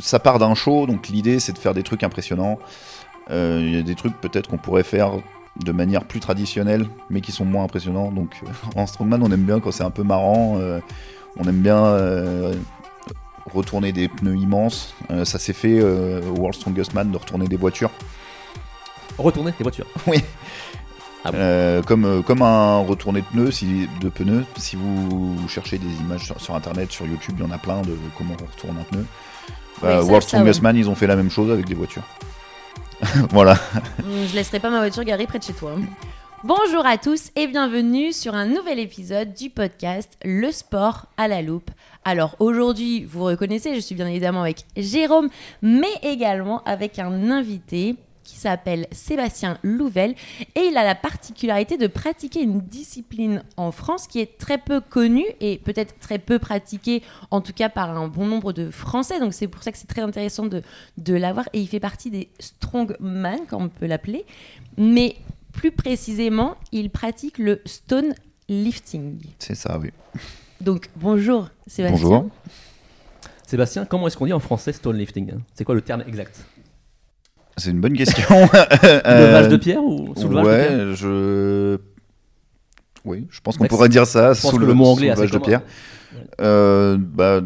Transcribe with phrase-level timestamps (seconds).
[0.00, 2.58] ça part d'un show, donc l'idée c'est de faire des trucs impressionnants.
[3.30, 5.12] Euh, Il y a des trucs peut-être qu'on pourrait faire
[5.64, 8.10] de manière plus traditionnelle, mais qui sont moins impressionnants.
[8.10, 10.56] Donc euh, en strongman, on aime bien quand c'est un peu marrant.
[10.58, 10.80] euh,
[11.38, 11.84] on aime bien
[13.46, 14.94] retourner des pneus immenses.
[15.10, 17.90] Euh, ça s'est fait euh, au World Strongest Man de retourner des voitures.
[19.18, 19.86] Retourner les voitures.
[20.06, 20.22] Oui.
[21.24, 25.78] Ah bon Euh, comme, comme un retourné de pneus, si, de pneus, si vous cherchez
[25.78, 28.46] des images sur, sur internet, sur YouTube, il y en a plein de comment on
[28.46, 29.04] retourne un pneu.
[29.82, 30.62] Bah, World Strongest.
[30.62, 32.02] Man, ils ont fait la même chose avec des voitures.
[33.30, 33.52] voilà.
[34.04, 35.72] Hum, Je laisserai pas ma voiture garée près de chez toi.
[36.44, 41.42] Bonjour à tous et bienvenue sur un nouvel épisode du podcast Le sport à la
[41.42, 41.70] loupe.
[42.04, 45.28] Alors aujourd'hui, vous reconnaissez, je suis bien évidemment avec Jérôme,
[45.60, 47.96] mais également avec un invité
[48.30, 50.14] qui s'appelle Sébastien Louvel
[50.54, 54.80] et il a la particularité de pratiquer une discipline en France qui est très peu
[54.80, 57.02] connue et peut-être très peu pratiquée
[57.32, 59.18] en tout cas par un bon nombre de Français.
[59.18, 60.62] Donc c'est pour ça que c'est très intéressant de,
[60.96, 64.24] de l'avoir et il fait partie des strongman comme on peut l'appeler.
[64.78, 65.16] Mais
[65.52, 68.14] plus précisément il pratique le stone
[68.48, 69.18] lifting.
[69.40, 69.90] C'est ça, oui.
[70.60, 72.08] donc bonjour Sébastien.
[72.08, 72.30] Bonjour.
[73.48, 75.32] Sébastien, comment est-ce qu'on dit en français stone lifting?
[75.54, 76.44] C'est quoi le terme exact?
[77.60, 78.24] C'est une bonne question.
[78.40, 81.78] Levage de pierre ou soulevage de pierre Ouais, je.
[83.04, 84.30] Oui, je pense qu'on pourrait dire ça.
[84.30, 85.60] que soule- le mot anglais soulevage de pierre.
[86.14, 86.22] Ouais.
[86.40, 87.40] Euh, bah,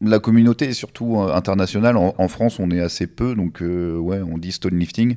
[0.00, 4.20] la communauté, surtout euh, internationale, en, en France, on est assez peu, donc euh, ouais,
[4.22, 5.16] on dit stone lifting.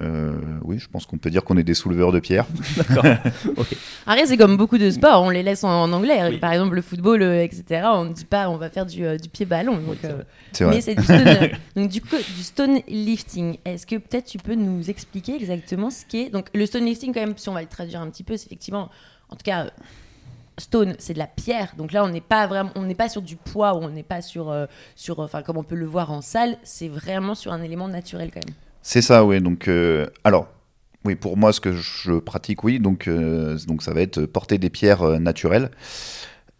[0.00, 2.46] Euh, oui, je pense qu'on peut dire qu'on est des souleveurs de pierre.
[2.76, 3.04] D'accord.
[3.56, 3.76] ok.
[4.06, 6.20] Après, c'est comme beaucoup de sports, on les laisse en, en anglais.
[6.30, 6.38] Oui.
[6.38, 7.82] Par exemple, le football, euh, etc.
[7.92, 9.78] On ne dit pas on va faire du, euh, du pied-ballon.
[10.04, 10.22] euh,
[10.52, 10.66] vrai.
[10.68, 11.24] mais c'est du stone,
[11.76, 13.58] donc, du, coup, du stone lifting.
[13.64, 17.20] Est-ce que peut-être tu peux nous expliquer exactement ce qu'est Donc, le stone lifting, quand
[17.20, 18.90] même, si on va le traduire un petit peu, c'est effectivement,
[19.28, 19.70] en tout cas, euh,
[20.58, 21.74] stone, c'est de la pierre.
[21.76, 24.02] Donc là, on n'est pas vraiment, on n'est pas sur du poids ou on n'est
[24.02, 26.56] pas sur, euh, sur, enfin, comme on peut le voir en salle.
[26.62, 28.54] C'est vraiment sur un élément naturel quand même.
[28.86, 29.40] C'est ça, oui.
[29.40, 30.46] Donc, euh, alors,
[31.06, 32.78] oui, pour moi, ce que je pratique, oui.
[32.78, 35.70] Donc, euh, donc ça va être porter des pierres euh, naturelles.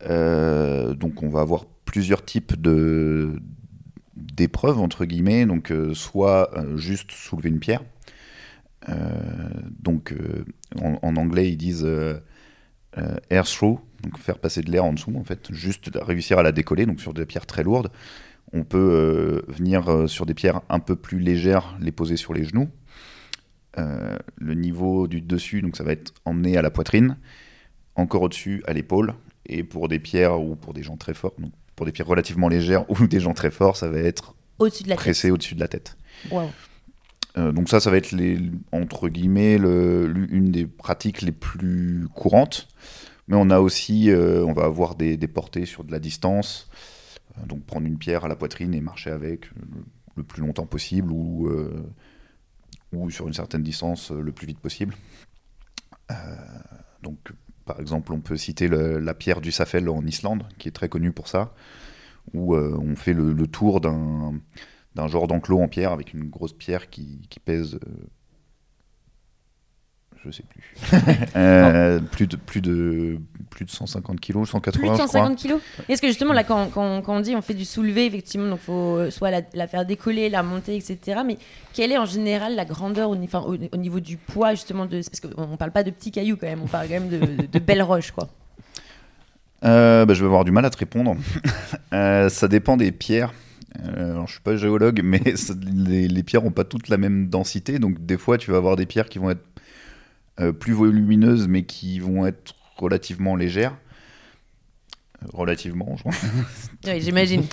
[0.01, 3.41] Donc, on va avoir plusieurs types de
[4.17, 5.47] d'épreuves entre guillemets.
[5.47, 7.83] Donc, soit juste soulever une pierre.
[9.81, 10.15] Donc,
[10.81, 11.89] en, en anglais, ils disent
[13.31, 16.53] air throw, donc faire passer de l'air en dessous, en fait, juste réussir à la
[16.53, 17.91] décoller, donc sur des pierres très lourdes.
[18.57, 22.33] On peut euh, venir euh, sur des pierres un peu plus légères, les poser sur
[22.33, 22.69] les genoux.
[23.79, 27.17] Euh, le niveau du dessus, donc ça va être emmené à la poitrine,
[27.97, 29.15] encore au-dessus à l'épaule.
[29.47, 32.49] Et pour des pierres ou pour des gens très forts, donc pour des pierres relativement
[32.49, 35.61] légères ou des gens très forts, ça va être Au-dessus de la pressé au-dessus de
[35.61, 35.97] la tête.
[37.37, 38.39] Euh, donc ça, ça va être les,
[38.71, 42.69] entre guillemets le- une des pratiques les plus courantes.
[43.27, 46.69] Mais on a aussi, euh, on va avoir des, des portées sur de la distance.
[47.39, 49.61] Euh, donc prendre une pierre à la poitrine et marcher avec euh,
[50.17, 51.83] le plus longtemps possible ou, euh,
[52.93, 54.95] ou sur une certaine distance le plus vite possible.
[56.11, 56.15] Euh,
[57.03, 57.19] donc
[57.65, 60.89] par exemple, on peut citer le- la pierre du Safel en Islande, qui est très
[60.91, 61.55] connue pour ça,
[62.35, 64.35] où euh, on fait le, le tour d'un
[64.95, 67.81] d'un genre d'enclos en pierre avec une grosse pierre qui, qui pèse.
[70.25, 70.75] je sais plus.
[72.13, 73.19] Plus, de, plus, de,
[73.55, 75.07] plus de 150 kilos, 180 Plus de je crois.
[75.09, 78.07] 150 kilos Est-ce que justement, là, quand, quand- quand on dit on fait du soulevé,
[78.07, 81.21] effectivement, donc faut euh, soit la, la faire décoller, la monter, etc.
[81.25, 81.39] Mais
[81.73, 84.87] quelle est en général la grandeur au, ni- enfin, au, au niveau du poids, justement
[84.87, 87.09] de, Parce qu'on ne parle pas de petits cailloux quand même, on parle quand même
[87.09, 88.29] de, de- de belles roches, quoi.
[89.65, 91.17] Euh, bah, je vais avoir du mal à te répondre.
[91.93, 93.33] Euh, ça dépend des pierres.
[93.85, 96.97] Euh, alors, je suis pas géologue, mais ça- les, les pierres n'ont pas toutes la
[96.97, 97.79] même densité.
[97.79, 99.45] Donc, des fois, tu vas avoir des pierres qui vont être
[100.41, 103.77] euh, plus volumineuses, mais qui vont être relativement légères.
[105.23, 106.13] Euh, Relativement, je crois.
[106.87, 107.45] Oui, j'imagine.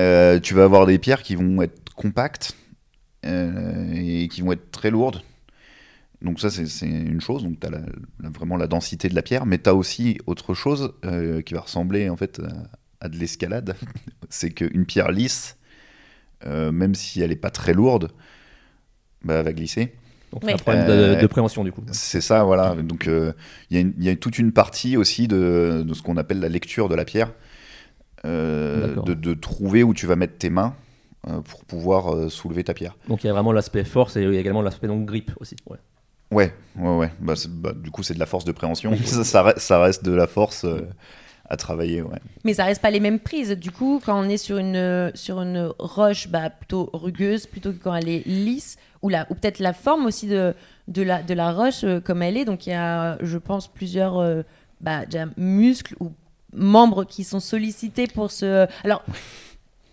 [0.00, 2.56] Euh, tu vas avoir des pierres qui vont être compactes
[3.26, 5.22] euh, et qui vont être très lourdes.
[6.22, 7.44] Donc ça, c'est une chose.
[7.44, 10.92] Donc tu as vraiment la densité de la pierre, mais tu as aussi autre chose
[11.04, 13.76] euh, qui va ressembler en fait à, à de l'escalade.
[14.28, 15.56] c'est qu'une pierre lisse,
[16.44, 18.12] même si elle n'est pas très lourde,
[19.24, 19.94] bah, elle va glisser.
[20.32, 20.52] Donc, Oui.
[20.52, 21.82] un problème de, Euh, de prévention du coup.
[21.90, 22.74] C'est ça, voilà.
[22.76, 23.32] Donc euh,
[23.70, 26.88] il y, a y toute une partie aussi de, de ce qu'on appelle la lecture
[26.88, 27.32] de la pierre,
[28.24, 30.74] euh, de, de trouver où tu vas mettre tes mains
[31.28, 32.96] euh, pour pouvoir euh, soulever ta pierre.
[33.08, 35.56] Donc il y a vraiment l'aspect force et également l'aspect donc grip aussi.
[35.68, 35.78] Ouais.
[36.30, 37.10] Ouais, ouais, ouais.
[37.20, 38.94] Bah, bah, du coup, c'est de la force de préhension.
[39.04, 40.82] ça, ça reste, ça reste de la force euh,
[41.48, 42.18] à travailler, ouais.
[42.44, 43.50] Mais ça reste pas les mêmes prises.
[43.50, 47.78] Du coup, quand on est sur une, sur une roche bah, plutôt rugueuse, plutôt que
[47.82, 50.54] quand elle est lisse, ou, ou peut-être la forme aussi de,
[50.88, 52.44] de, la, de la roche euh, comme elle est.
[52.44, 54.42] Donc il y a, je pense, plusieurs euh,
[54.80, 55.02] bah,
[55.36, 56.12] muscles ou
[56.52, 58.66] membres qui sont sollicités pour ce.
[58.84, 59.02] Alors,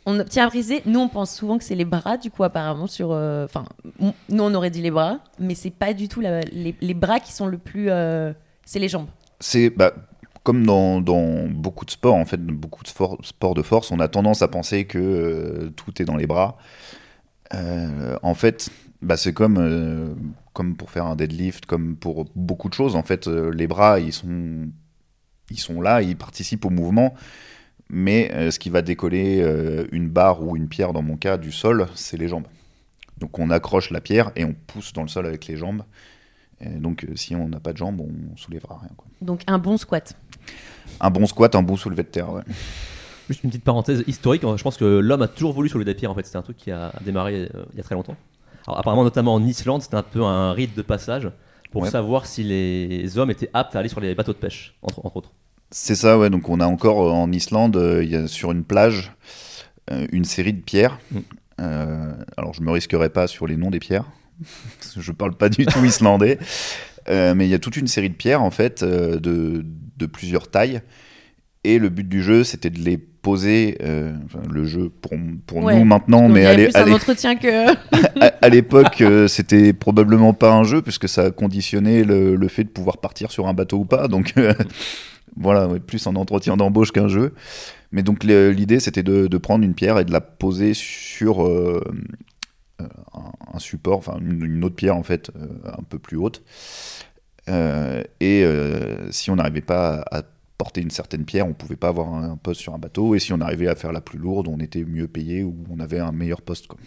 [0.09, 2.87] On tient à préciser, nous on pense souvent que c'est les bras, du coup apparemment
[2.87, 3.65] sur, euh, enfin,
[3.99, 7.33] nous on aurait dit les bras, mais c'est pas du tout les, les bras qui
[7.33, 8.31] sont le plus, euh,
[8.63, 9.09] c'est les jambes.
[9.41, 9.91] C'est bah,
[10.43, 13.99] comme dans, dans beaucoup de sports, en fait, beaucoup de sport- sports de force, on
[13.99, 16.57] a tendance à penser que euh, tout est dans les bras.
[17.53, 18.69] Euh, en fait,
[19.01, 20.13] bah, c'est comme, euh,
[20.53, 22.95] comme pour faire un deadlift, comme pour beaucoup de choses.
[22.95, 24.69] En fait, euh, les bras, ils sont,
[25.51, 27.13] ils sont là, ils participent au mouvement.
[27.89, 31.37] Mais euh, ce qui va décoller euh, une barre ou une pierre, dans mon cas,
[31.37, 32.47] du sol, c'est les jambes.
[33.17, 35.83] Donc on accroche la pierre et on pousse dans le sol avec les jambes.
[36.59, 38.89] Et donc si on n'a pas de jambes, on soulèvera rien.
[38.95, 39.07] quoi.
[39.21, 40.15] Donc un bon squat.
[40.99, 42.31] Un bon squat, un bon soulevé de terre.
[42.31, 42.43] ouais.
[43.27, 46.11] Juste une petite parenthèse historique, je pense que l'homme a toujours voulu soulever des pierres
[46.11, 48.15] en fait, c'était un truc qui a démarré euh, il y a très longtemps.
[48.67, 51.29] Alors apparemment notamment en Islande, c'était un peu un rite de passage
[51.71, 51.89] pour Ouais.
[51.89, 55.17] savoir si les hommes étaient aptes à aller sur les bateaux de pêche, entre, entre
[55.17, 55.31] autres.
[55.71, 56.29] C'est ça, ouais.
[56.29, 59.13] Donc on a encore euh, en Islande, euh, il y a sur une plage
[59.91, 60.99] euh, une série de pierres.
[61.11, 61.19] Mm.
[62.37, 64.05] Alors je me risquerai pas sur les noms des pierres,
[64.77, 66.37] parce que je parle pas du tout islandais.
[67.09, 69.65] Mais il y a toute une série de pierres en fait de,
[69.97, 70.81] de plusieurs tailles.
[71.63, 73.77] Et le but du jeu, c'était de les poser.
[73.81, 75.11] euh, enfin, le jeu pour,
[75.45, 76.45] pour Ouais, nous maintenant, mais
[78.41, 82.69] à l'époque, euh, c'était probablement pas un jeu puisque ça conditionnait le, le fait de
[82.69, 84.07] pouvoir partir sur un bateau ou pas.
[84.07, 84.53] Donc euh,
[85.35, 87.33] voilà, ouais, plus un entretien d'embauche qu'un jeu.
[87.91, 91.81] Mais donc l'idée, c'était de, de prendre une pierre et de la poser sur euh,
[92.79, 95.31] un, support, enfin une, une autre pierre en fait,
[95.65, 96.43] un peu plus haute.
[97.49, 98.45] Et
[99.09, 100.21] si on n'arrivait pas à
[100.57, 103.15] porter une certaine pierre, on pouvait pas avoir un, poste sur un bateau.
[103.15, 105.79] Et si on arrivait à faire la plus lourde, on était mieux payé ou on
[105.79, 106.67] avait un meilleur poste.
[106.67, 106.79] Quoi.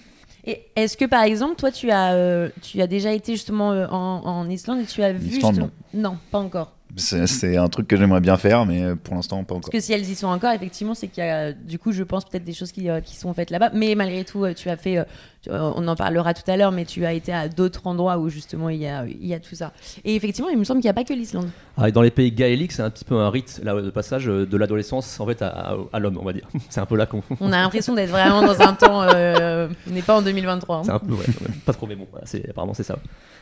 [0.45, 3.87] Et est-ce que par exemple, toi, tu as, euh, tu as déjà été justement euh,
[3.89, 5.37] en, en Islande et tu as vu.
[5.37, 6.73] Islande, non, pas encore.
[6.97, 9.71] C'est un truc que j'aimerais bien faire, mais pour l'instant, pas Parce encore.
[9.73, 12.25] que si elles y sont encore, effectivement, c'est qu'il y a, du coup, je pense
[12.25, 13.71] peut-être des choses qui, euh, qui sont faites là-bas.
[13.75, 15.05] Mais malgré tout, euh, tu as fait, euh,
[15.49, 18.69] on en parlera tout à l'heure, mais tu as été à d'autres endroits où justement
[18.69, 19.73] il y a, il y a tout ça.
[20.05, 21.49] Et effectivement, il me semble qu'il n'y a pas que l'Islande.
[21.77, 24.57] Ah, dans les pays gaéliques, c'est un petit peu un rite là, de passage de
[24.57, 26.49] l'adolescence en fait à, à- à l'homme, on va dire.
[26.69, 27.23] c'est un peu là qu'on.
[27.41, 29.03] On a l'impression d'être vraiment dans un temps.
[29.03, 30.77] euh, on n'est pas en 2023.
[30.77, 30.83] hein.
[30.85, 31.25] C'est un peu, ouais,
[31.65, 32.99] pas trop, mais bon, voilà, apparemment c'est ça.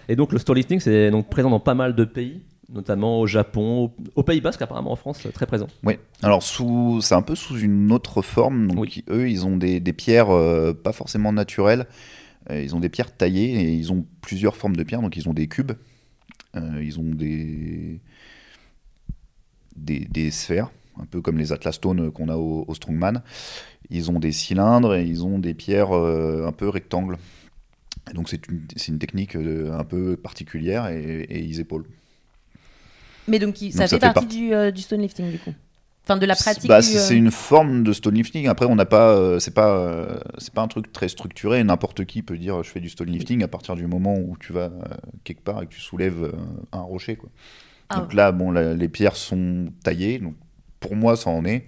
[0.08, 3.84] Et donc le storytelling, c'est donc présent dans pas mal de pays, notamment au Japon,
[3.84, 5.68] au, au Pays Basque, apparemment en France, très présent.
[5.84, 5.94] Oui.
[6.22, 8.66] Alors, c'est un peu sous une autre forme.
[8.68, 9.04] Donc, Oui.
[9.08, 11.86] eux, ils ont des, des pierres euh, pas forcément naturelles.
[12.50, 15.00] Euh, ils ont des pierres taillées et ils ont plusieurs formes de pierres.
[15.00, 15.72] Donc, ils ont des cubes.
[16.56, 18.00] Euh, ils ont des,
[19.76, 23.22] des, des sphères, un peu comme les Atlas Stone qu'on a au, au Strongman.
[23.90, 27.16] Ils ont des cylindres et ils ont des pierres un peu rectangles.
[28.10, 31.86] Et donc, c'est une, technique un peu particulière et, et ils épaulent.
[33.28, 35.52] Mais donc, ça, Donc, fait, ça fait partie, Du, euh, du stone lifting, du coup.
[36.04, 36.68] Enfin, de la pratique.
[36.68, 38.46] Bah, c'est euh, une forme de stone lifting.
[38.48, 41.62] Après, on n'a pas, euh, c'est pas, euh, c'est pas un truc très structuré.
[41.62, 44.54] N'importe qui peut dire je fais du stone lifting à partir du moment où tu
[44.54, 44.70] vas
[45.24, 46.32] quelque part et que tu soulèves
[46.72, 47.16] un rocher.
[47.16, 47.28] Quoi.
[47.90, 48.00] Ah.
[48.00, 50.18] Donc là, bon, la- les pierres sont taillées.
[50.18, 50.34] Donc
[50.80, 51.66] pour moi, ça en est.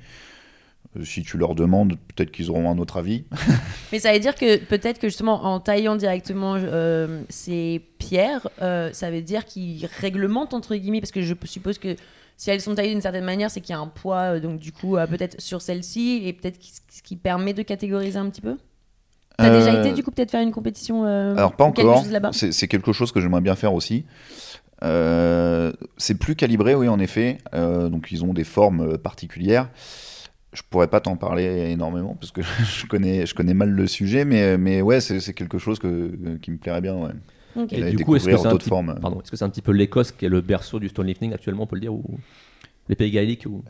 [1.04, 3.24] Si tu leur demandes, peut-être qu'ils auront un autre avis.
[3.92, 8.90] Mais ça veut dire que peut-être que justement en taillant directement euh, ces pierres, euh,
[8.92, 11.94] ça veut dire qu'ils réglementent entre guillemets, parce que je suppose que
[12.36, 14.58] si elles sont taillées d'une certaine manière, c'est qu'il y a un poids, euh, donc
[14.58, 18.56] du coup peut-être sur celle-ci, et peut-être ce qui permet de catégoriser un petit peu.
[19.38, 22.04] T'as déjà été du coup peut-être faire une compétition Alors pas encore.
[22.32, 24.06] C'est quelque chose que j'aimerais bien faire aussi.
[24.82, 27.38] C'est plus calibré, oui, en effet.
[27.52, 29.68] Donc ils ont des formes particulières.
[30.52, 34.24] Je pourrais pas t'en parler énormément parce que je connais, je connais mal le sujet,
[34.24, 36.10] mais, mais ouais, c'est c'est quelque chose que,
[36.42, 36.96] qui me plairait bien.
[36.96, 37.10] Ouais.
[37.56, 37.72] Ok.
[37.72, 39.72] Et Et du coup, est-ce que c'est un petit- est-ce que c'est un petit peu
[39.72, 42.04] l'Écosse qui est le berceau du stone lifting actuellement, on peut le dire, ou
[42.88, 43.62] les pays gaéliques ou...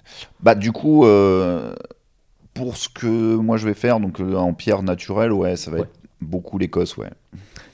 [0.43, 1.75] Bah du coup, euh,
[2.55, 5.79] pour ce que moi je vais faire, donc euh, en pierre naturelle, ouais, ça va
[5.79, 5.83] Ouais.
[5.83, 7.11] être beaucoup l'Écosse, ouais.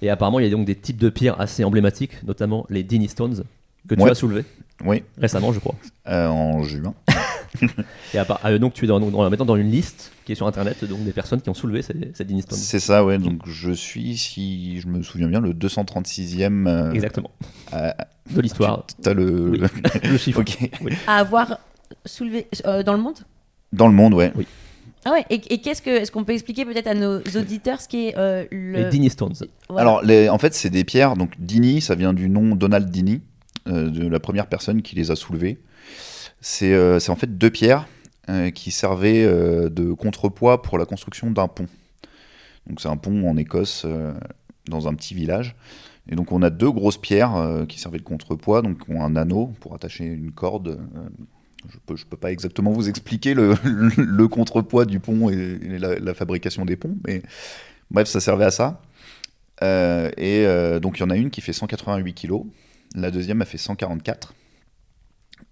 [0.03, 3.09] Et apparemment, il y a donc des types de pierres assez emblématiques, notamment les Dinny
[3.09, 3.45] Stones,
[3.89, 4.11] que tu Ouais.
[4.11, 4.45] as soulevés
[4.85, 5.75] Oui, récemment, je crois.
[6.09, 6.95] euh, en juin.
[8.15, 10.35] Et à part- ah, donc tu es dans, dans- maintenant dans une liste qui est
[10.35, 12.59] sur internet, donc des personnes qui ont soulevé ces Dinny Stones.
[12.59, 13.19] C'est ça, ouais.
[13.19, 16.67] Donc je suis, si je me souviens bien, le 236e.
[16.67, 17.31] euh, Exactement.
[17.75, 17.91] euh,
[18.31, 18.85] De l'histoire.
[18.87, 19.61] tu- T'as le, Oui.
[20.05, 20.41] le chiffre.
[20.41, 20.59] Ok.
[21.07, 21.59] À avoir
[22.05, 23.19] soulevé euh, dans le monde?
[23.73, 24.33] Dans le monde, ouais.
[25.05, 25.25] Ah ouais.
[25.31, 28.19] Et, et qu'est-ce que, est-ce qu'on peut expliquer peut-être à nos auditeurs ce qui est
[28.19, 28.73] euh, le.
[28.73, 29.35] Les Dinny Stones.
[29.69, 29.83] Voilà.
[29.83, 31.15] Alors, les- en fait, c'est des pierres.
[31.17, 33.21] Donc, Dini, ça vient du nom Donald Dini,
[33.69, 35.59] euh, de la première personne qui les a soulevées.
[36.41, 37.87] C'est euh, c'est en fait deux pierres
[38.29, 41.67] euh, qui servaient euh, de contrepoids pour la construction d'un pont.
[42.67, 43.87] Donc, c'est un pont en Écosse,
[44.69, 45.55] dans un petit village.
[46.09, 49.53] Et donc, on a deux grosses pierres qui servaient de contrepoids, donc ont un anneau
[49.61, 50.81] pour attacher une corde
[51.69, 56.75] je peux, peux pas exactement vous expliquer le, contrepoids du pont et, la, fabrication des
[56.75, 57.23] ponts, mais
[57.93, 58.83] bref, ça servait à ça.
[59.63, 60.45] Et
[60.83, 62.43] donc il y en a une qui fait 188 kg,
[62.97, 64.35] la deuxième a fait 144.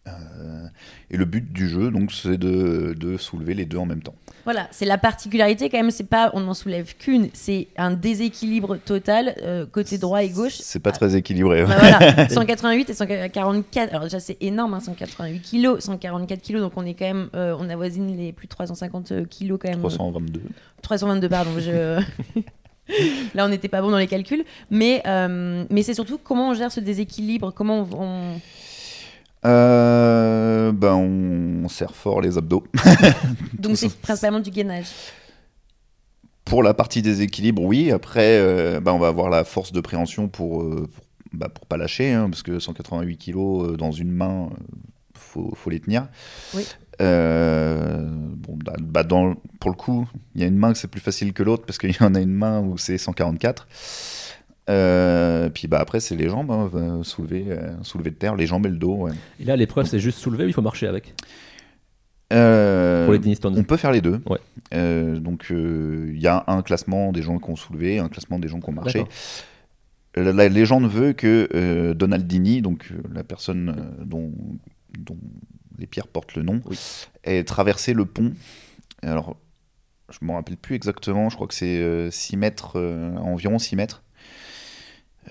[0.07, 0.67] Euh,
[1.11, 4.15] et le but du jeu, donc, c'est de, de soulever les deux en même temps.
[4.45, 8.77] Voilà, c'est la particularité quand même, c'est pas on n'en soulève qu'une, c'est un déséquilibre
[8.77, 10.57] total euh, côté droit et gauche.
[10.61, 11.65] C'est pas très équilibré.
[11.65, 13.89] Bah voilà, 188 et 144.
[13.91, 17.57] Alors déjà c'est énorme, hein, 188 kilos, 144 kilos, donc on est quand même, euh,
[17.59, 19.79] on avoisine les plus de 350 kilos quand même.
[19.79, 20.43] 322.
[20.83, 21.51] 322 pardon.
[21.59, 22.03] Je...
[23.35, 25.03] Là on n'était pas bon dans les calculs, mais
[25.71, 28.41] mais c'est surtout comment on gère ce déséquilibre, comment on, on-
[29.47, 32.65] Euh, ben, on serre fort les abdos.
[33.59, 34.87] donc c'est principalement du gainage.
[36.45, 37.91] Pour la partie déséquilibre, oui.
[37.91, 41.67] Après, euh, ben, on va avoir la force de préhension pour, euh, pour, bah, pour
[41.67, 44.51] pas lâcher, hein, parce que 188 kilos euh, dans une main,
[45.15, 46.09] faut, faut les tenir.
[46.55, 46.65] Oui.
[47.01, 50.89] Euh, bon, bah, bah, dans, pour le coup, il y a une main que c'est
[50.89, 53.67] plus facile que l'autre, parce qu'il y en a une main où c'est 144.
[54.71, 58.47] Euh, puis bah, après, c'est les jambes, hein, euh, soulever, euh, soulever de terre, les
[58.47, 58.95] jambes et le dos.
[58.97, 59.13] ouais.
[59.39, 61.15] Et là, l'épreuve, c'est juste soulever ou il faut marcher avec?
[62.33, 63.37] Euh, Pour les.
[63.45, 64.21] On peut faire les deux.
[64.27, 64.41] Ouais.
[65.21, 68.61] Donc il y a un classement des gens qui ont soulevé, un classement des gens
[68.61, 69.05] qui ont marché.
[70.17, 74.33] La, la légende veut que Donaldini, donc la personne dont,
[74.99, 75.19] dont
[75.79, 76.79] les pierres portent le nom, Oui.
[77.25, 78.33] ait traversé le pont.
[79.03, 79.37] Alors,
[80.11, 82.81] je ne me rappelle plus exactement, je crois que c'est 6 mètres,
[83.21, 84.03] environ 6 mètres.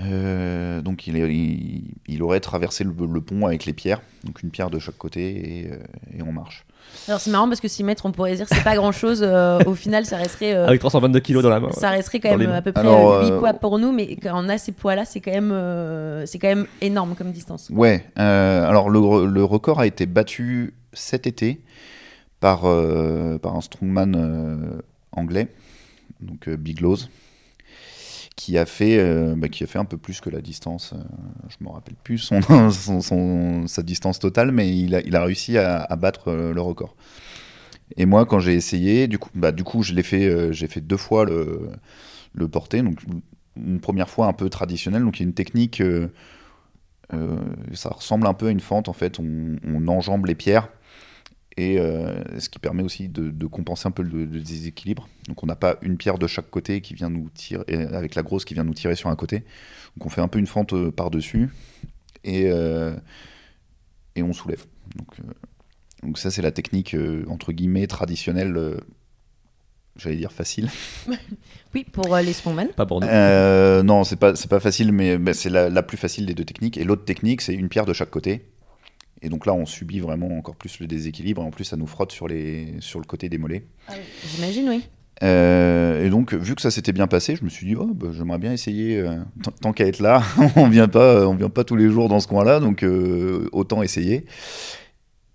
[0.01, 4.41] Euh, donc il, est- il, il aurait traversé le, le pont avec les pierres, donc
[4.41, 5.77] une pierre de chaque côté et, euh,
[6.17, 6.65] et on marche.
[7.07, 9.23] Alors c'est marrant parce que 6 mètres, on pourrait dire c'est pas grand chose.
[9.23, 10.53] au final, ça resterait.
[10.55, 11.71] euh, Avec 322 kilos dans la main.
[11.71, 14.31] Ça resterait quand même à peu près Alors, 8 euh, poids pour nous, mais quand
[14.43, 17.69] on a ces poids-là, c'est quand même, euh, c'est quand même énorme comme distance.
[17.71, 21.61] Ouais, euh, alors le, re- le record a été battu cet été
[22.39, 24.81] par, euh, par un strongman euh,
[25.11, 25.47] anglais,
[26.19, 26.97] donc euh, Big Lows,
[28.35, 31.03] qui a, fait, euh, bah, qui a fait un peu plus que la distance, euh,
[31.49, 32.17] je me rappelle plus
[33.01, 36.95] son, sa distance totale, mais il a, il a réussi à, battre euh, le record.
[37.95, 40.67] Et moi, quand j'ai essayé, du coup, bah, du coup je l'ai fait, euh, j'ai
[40.67, 41.69] fait deux fois le,
[42.33, 42.99] le porter, donc
[43.55, 45.81] une première fois un peu traditionnelle, donc il y a une technique...
[47.73, 49.19] ça ressemble un peu à une fente en fait.
[49.19, 50.69] On enjambe les pierres
[51.57, 55.07] et euh, ce qui permet aussi de, de compenser un peu le, le déséquilibre.
[55.27, 58.23] Donc on n'a pas une pierre de chaque côté qui vient nous tirer avec la
[58.23, 59.39] grosse qui vient nous tirer sur un côté.
[59.97, 61.49] Donc on fait un peu une fente euh, par dessus
[62.23, 62.95] et euh,
[64.15, 64.65] et on soulève.
[64.95, 65.31] Donc euh,
[66.01, 68.57] donc ça c'est la technique euh, entre guillemets traditionnelle.
[68.57, 68.77] euh,
[69.95, 70.71] J'allais dire facile.
[71.75, 72.67] Oui, pour euh, les strongman.
[72.75, 73.07] Pas pour nous.
[73.07, 76.33] Euh, non, c'est pas, c'est pas facile, mais bah, c'est la, la plus facile des
[76.33, 76.77] deux techniques.
[76.77, 78.45] Et l'autre technique, c'est une pierre de chaque côté.
[79.23, 81.41] Et donc là, on subit vraiment encore plus le déséquilibre.
[81.41, 83.63] Et en plus, ça nous frotte sur, les, sur le côté des mollets.
[84.35, 84.83] J'imagine, oui.
[85.23, 88.07] Euh, et donc, vu que ça s'était bien passé, je me suis dit, oh, bah,
[88.11, 88.97] j'aimerais bien essayer.
[88.99, 89.15] euh,
[89.61, 90.21] tant- qu'à être là,
[90.57, 93.81] on vient pas, on vient pas tous les jours dans ce coin-là, donc euh, autant
[93.81, 94.25] essayer.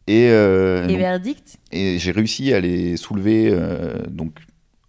[0.07, 1.59] Et, Et donc- verdict?
[1.73, 3.54] et j'ai réussi à les soulever,
[4.11, 4.38] donc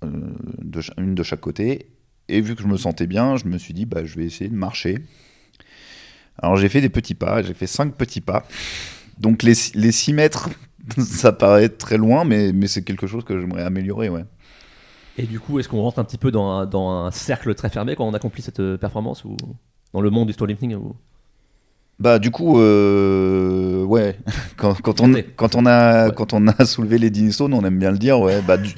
[0.01, 1.87] de une de chaque côté.
[2.29, 4.49] Et vu que je me sentais bien, je me suis dit, bah, je vais essayer
[4.49, 4.99] de marcher.
[6.41, 8.45] Alors j'ai fait des petits pas, j'ai fait cinq petits pas.
[9.19, 10.49] Donc les, les 6 mètres,
[10.97, 14.25] ça paraît très loin, mais, mais c'est quelque chose que j'aimerais améliorer, ouais.
[15.17, 17.69] Et du coup, est-ce qu'on rentre un petit peu dans un, dans un cercle très
[17.69, 19.35] fermé quand on accomplit cette euh, performance ou
[19.93, 20.95] dans le monde du storytelling ou...
[21.99, 24.17] Bah du coup, euh, ouais,
[24.57, 26.13] quand, quand, on, quand, on a, Ouais.
[26.13, 28.73] quand on a soulevé les Dinistones, on aime bien le dire, ouais, bah, du-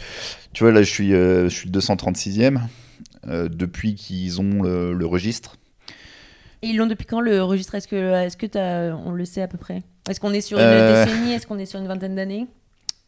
[0.54, 2.60] tu vois, là je suis, euh, je suis 236e,
[3.28, 5.58] euh, depuis qu'ils ont le, le registre.
[6.64, 7.76] Et ils l'ont depuis quand le registre?
[7.76, 9.82] Est-ce que, est-ce que t'as- on le sait à peu près?
[10.10, 11.06] Est-ce qu'on est sur une Euh.
[11.06, 11.34] décennie?
[11.34, 12.48] Est-ce qu'on est sur une vingtaine d'années?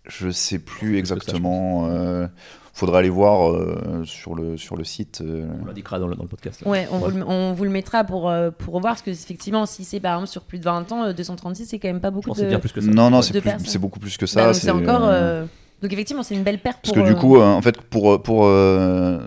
[0.07, 2.27] Je sais plus exactement, euh,
[2.73, 5.21] faudra aller voir euh, sur, le, sur le site.
[5.21, 5.47] euh.
[5.61, 6.61] On l'indiquera dans le, dans le podcast.
[6.61, 6.69] là.
[6.69, 7.09] Ouais, on, Ouais.
[7.11, 10.15] Vous le, on vous le mettra pour, pour revoir, parce que effectivement, si c'est par
[10.15, 12.35] exemple sur plus de 20 ans, euh, 236, c'est quand même pas Je beaucoup pense
[12.37, 12.49] que c'est de.
[12.49, 12.87] bien plus que ça.
[12.91, 14.45] Non, non, c'est plus- beaucoup plus que Bah, ça.
[14.47, 15.05] donc c'est encore.
[15.05, 15.45] euh, euh,
[15.81, 17.01] Donc effectivement, c'est une belle perte Parce pour.
[17.03, 19.19] que du euh, coup, euh, en fait, pour, pour, euh,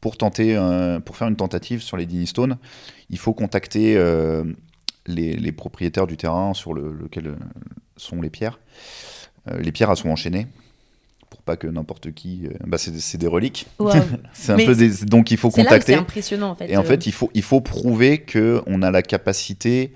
[0.00, 2.56] pour tenter, euh, pour faire une tentative sur les Dini Stones,
[3.10, 4.44] il faut contacter euh,
[5.06, 7.34] les, les propriétaires du terrain sur le- lequel euh,
[7.96, 8.58] sont les pierres.
[9.58, 10.46] Les pierres, elles sont enchaînées
[11.30, 12.46] pour pas que n'importe qui.
[12.66, 13.66] bah, c'est des reliques.
[14.34, 15.94] C'est un Mais peu des, donc il faut où c'est contacter.
[15.94, 16.70] impressionnant en fait.
[16.70, 19.92] Et en fait, il faut, il faut prouver qu'on a la capacité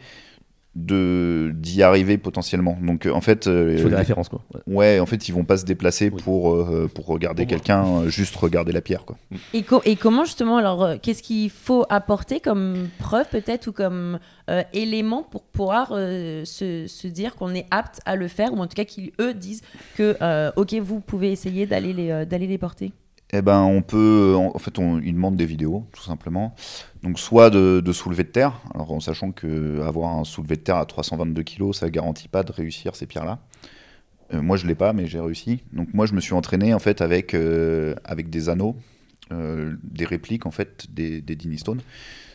[0.76, 2.76] de d'y arriver potentiellement.
[2.82, 4.40] Donc euh, en fait, euh, Il faut des références quoi.
[4.54, 4.60] Ouais.
[4.74, 6.20] ouais, en fait, ils vont pas se déplacer Oui.
[6.22, 9.16] pour euh, pour regarder quelqu'un, euh, juste regarder la pierre quoi.
[9.52, 13.72] Et, co- et comment justement, alors, euh, qu'est-ce qu'il faut apporter comme preuve peut-être ou
[13.72, 14.18] comme
[14.50, 18.58] euh, élément pour pouvoir euh, se, se dire qu'on est apte à le faire ou
[18.58, 19.62] en tout cas qu'ils eux disent
[19.96, 22.92] que euh, ok vous pouvez essayer d'aller les euh, d'aller les porter?
[23.36, 26.54] Eh ben, on peut, en en fait, on, ils demandent des vidéos, tout simplement.
[27.02, 30.76] Donc, soit de, soulevé de terre, alors en sachant que avoir un soulevé de terre
[30.76, 33.40] à 322 kg, ça garantit pas de réussir ces pierres-là.
[34.32, 35.64] Euh, moi, je l'ai pas, mais j'ai réussi.
[35.72, 38.76] Donc, moi, je me suis entraîné en fait avec euh, des anneaux,
[39.32, 41.80] euh, des répliques en fait des, des Dini Stone.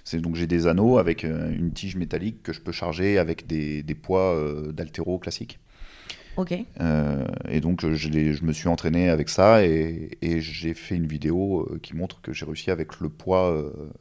[0.10, 3.46] C'est donc j'ai des anneaux avec euh, une tige métallique que je peux charger avec
[3.46, 5.60] des, poids euh, d'altéro classiques.
[6.40, 6.54] Ok.
[6.80, 11.68] Euh, et donc je, me suis entraîné avec ça et, et j'ai fait une vidéo
[11.70, 13.92] euh, qui montre que j'ai réussi avec le poids euh,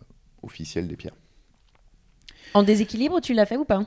[0.45, 1.17] officiel des pierres.
[2.55, 3.83] En déséquilibre, tu l'as fait ou pas?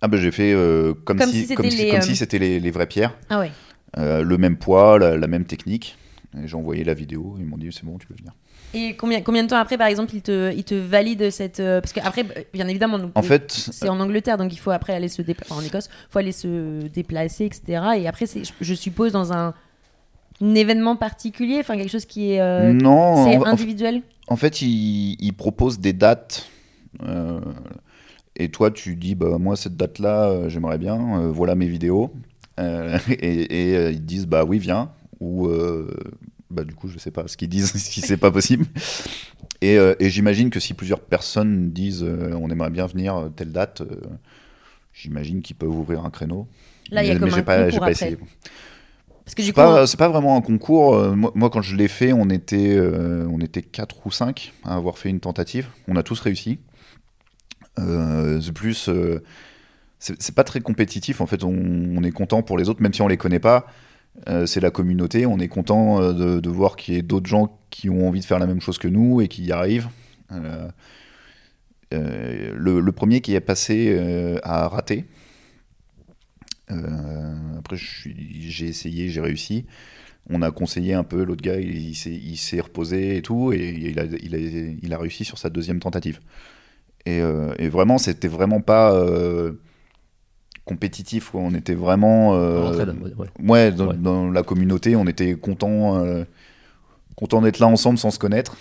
[0.00, 2.58] Ah ben j'ai fait euh, comme, Comme si si c'était les, comme si c'était les,
[2.58, 3.52] les vraies pierres, Ah ouais.
[3.98, 5.98] Le même poids, la, la même technique.
[6.44, 8.32] J'ai envoyé la vidéo, ils m'ont dit c'est bon, tu peux venir.
[8.72, 11.58] Et combien, combien de temps après, par exemple, ils te, ils te valident cette.
[11.60, 14.70] euh, parce qu'après, bien évidemment, donc, En euh, fait, c'est en Angleterre, donc il faut
[14.70, 15.52] après aller se déplacer.
[15.52, 17.82] en Écosse, il faut aller se déplacer, etc.
[17.98, 19.54] Et après, c'est, je, je suppose, dans un,
[20.40, 22.40] un événement particulier, enfin quelque chose qui est.
[22.40, 24.02] euh, non, c'est en- en, individuel.
[24.28, 26.46] En fait, ils, ils proposent des dates.
[27.02, 27.40] euh,
[28.36, 32.12] et toi, tu dis, bah, moi, cette date-là, euh, j'aimerais bien, euh, voilà mes vidéos.
[32.60, 34.92] Euh, et et, euh, ils disent, bah oui, viens.
[35.18, 35.90] Ou, euh,
[36.50, 38.66] bah, du coup, je sais pas ce qu'ils disent, si c'est pas possible.
[39.60, 43.28] Et, euh, et j'imagine que si plusieurs personnes disent, euh, on aimerait bien venir euh,
[43.28, 43.86] telle date, euh,
[44.92, 46.48] j'imagine qu'ils peuvent ouvrir un créneau.
[46.90, 48.18] Là, il y a Mais- comme un pas, concours pas essayé.
[49.24, 50.98] Parce que du coup, pas, c'est pas vraiment un concours.
[51.14, 54.98] Moi, moi, quand je l'ai fait, on était, on était 4 ou 5 à avoir
[54.98, 55.68] fait une tentative.
[55.86, 56.58] On a tous réussi.
[57.76, 58.90] C'est plus.
[60.00, 61.20] c'est c'est pas très compétitif.
[61.20, 63.66] En fait, on, on est content pour les autres, même si on les connaît pas.
[64.28, 65.26] Euh, c'est la communauté.
[65.26, 68.24] On est content euh, de, voir qu'il y ait d'autres gens qui ont envie de
[68.24, 69.88] faire la même chose que nous et qui y arrivent.
[70.32, 70.68] Euh,
[71.92, 75.06] le, premier qui est passé a raté.
[76.68, 79.66] Après, j'ai essayé, j'ai réussi.
[80.28, 84.04] On a conseillé un peu, l'autre gars, il, s'est- reposé et tout, et il a,
[84.04, 86.20] il, a, réussi sur sa deuxième tentative.
[87.06, 87.18] Et,
[87.58, 88.92] et vraiment, c'était vraiment pas
[90.64, 92.34] compétitif, on était vraiment...
[92.34, 93.26] euh, ouais.
[93.42, 93.96] ouais, dans, Ouais.
[93.96, 96.24] dans la communauté, on était content, euh,
[97.16, 98.56] content d'être là ensemble sans se connaître.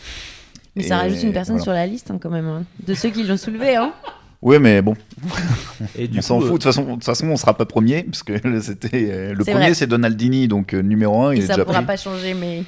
[0.76, 1.64] mais ça rajoute une personne voilà.
[1.64, 3.76] sur la liste, hein, quand même, hein, de ceux qui l'ont soulevé.
[3.76, 3.94] Hein.
[4.42, 4.96] Ouais, mais bon,
[5.98, 6.48] Et du on s'en euh, fout.
[6.48, 9.44] De toute façon, de toute façon, on sera pas premier, parce que c'était euh, le
[9.44, 11.88] premier, c'est Donaldini, donc euh, numéro 1, il Et est ça déjà pourra pris.
[11.88, 12.64] pas changer, mais.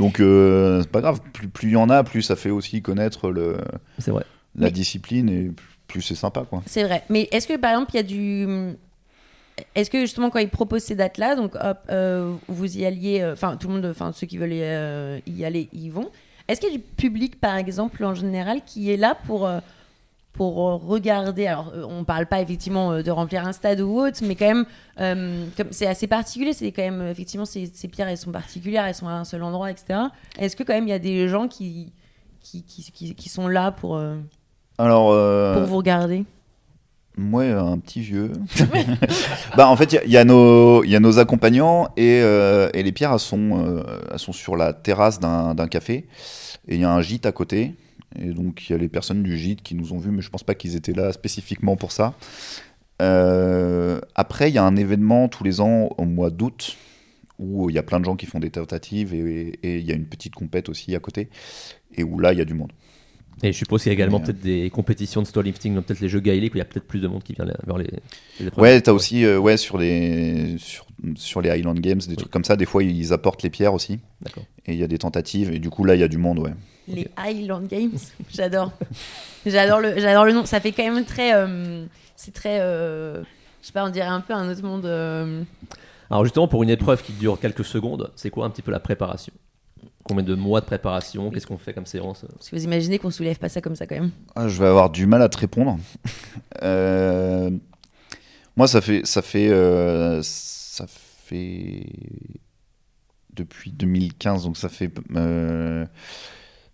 [0.00, 2.82] Donc euh, c'est pas grave, plus plus il y en a, plus ça fait aussi
[2.82, 3.58] connaître le,
[4.00, 4.24] c'est vrai.
[4.58, 6.44] la Mais- discipline et plus c'est sympa.
[6.66, 7.04] C'est vrai.
[7.08, 8.76] Mais est-ce que par exemple, il y a du.
[9.74, 13.34] Est-ce que justement, quand ils proposent ces dates-là, donc hop, euh, vous y alliez, euh,
[13.34, 16.10] enfin tout le monde, enfin ceux qui veulent y, euh, y aller, y vont.
[16.48, 19.48] Est-ce qu'il y a du public, par exemple, en général, qui est là pour,
[20.34, 21.46] pour regarder?
[21.46, 24.66] Alors, on parle pas effectivement de remplir un stade ou autre, mais quand même,
[25.00, 29.08] euh, c'est assez particulier, c'est quand même, effectivement, ces, pierres, elles sont particulières, elles sont
[29.08, 30.00] à un seul endroit, etc.
[30.38, 31.94] Est-ce que quand même, il y a des gens qui,
[32.42, 33.98] qui, qui, sont là pour,
[34.78, 36.24] Alors euh, pour vous regarder
[37.16, 38.32] moi un petit vieux.
[39.56, 42.68] bah en fait il y y, a nos il y a nos accompagnants et, euh,
[42.74, 46.06] et les pierres elles sont euh, elles sont sur la terrasse d'un café
[46.66, 47.74] et il y a un gîte à côté
[48.18, 50.30] et donc il y a les personnes du gîte qui nous ont vus mais je
[50.30, 52.14] pense pas qu'ils étaient là spécifiquement pour ça.
[52.98, 56.76] Après il y a un événement tous les ans au mois d'août
[57.38, 59.94] où il y a plein de gens qui font des tentatives et il y a
[59.94, 61.28] une petite compète aussi à côté
[61.96, 62.72] et où là il y a du monde.
[63.42, 66.00] Et je suppose qu'il y a également Mais, euh, peut-être des compétitions de lifting, peut-être
[66.00, 67.90] les jeux gaéliques où il y a peut-être plus de monde qui vient vers les,
[68.40, 68.62] les épreuves.
[68.62, 72.44] Ouais, t'as aussi euh, ouais sur les sur, sur les Highland Games des trucs comme
[72.44, 72.56] ça.
[72.56, 74.44] Des fois ils apportent les pierres aussi D'accord.
[74.66, 76.38] et il y a des tentatives et du coup là il y a du monde
[76.38, 76.52] ouais.
[76.86, 77.96] Les Highland Games,
[78.34, 78.72] j'adore.
[79.46, 80.44] j'adore le, j'adore le nom.
[80.44, 83.22] Ça fait quand même très, euh, c'est très, euh,
[83.62, 84.84] je sais pas, on dirait un peu un autre monde.
[84.84, 85.42] euh.
[86.10, 88.80] Alors justement, pour une épreuve qui dure quelques secondes, c'est quoi un petit peu la
[88.80, 89.32] préparation?
[90.04, 92.26] Combien de mois de préparation Qu'est-ce qu'on fait comme séance?
[92.30, 94.10] Parce que vous imaginez qu'on soulève pas ça comme ça quand même.
[94.36, 95.78] Ah, je vais avoir du mal à te répondre.
[96.62, 97.50] Euh,
[98.56, 101.84] moi ça fait ça fait euh, ça fait
[103.34, 105.84] depuis 2015 donc ça fait euh,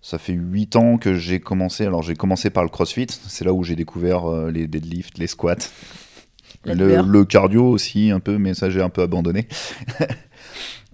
[0.03, 1.85] ça fait 8 ans que j'ai commencé.
[1.87, 5.27] Alors j'ai commencé par le CrossFit, c'est là où j'ai découvert euh, les deadlifts, les
[5.27, 5.57] squats.
[6.65, 9.49] Le, le cardio aussi un peu, mais ça j'ai un peu abandonné.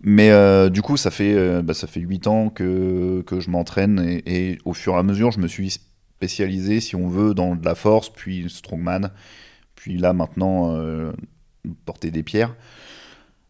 [0.09, 3.51] mais euh, du coup, ça fait, euh, bah, ça fait 8 ans que, que je
[3.51, 5.81] m'entraîne et, au fur et à mesure, je me suis
[6.17, 9.11] spécialisé, si on veut, dans de la force, puis strongman,
[9.75, 11.11] puis là maintenant euh,
[11.87, 12.55] porter des pierres.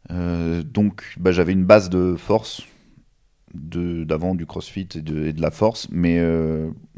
[0.09, 2.62] Donc bah, j'avais une base de force
[3.53, 6.19] d'avant du crossfit et de, et de la force, mais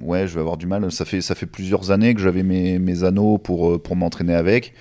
[0.00, 0.92] ouais, je vais avoir du mal.
[0.92, 4.72] Ça fait, ça fait plusieurs années que j'avais mes, mes anneaux pour, pour m'entraîner avec.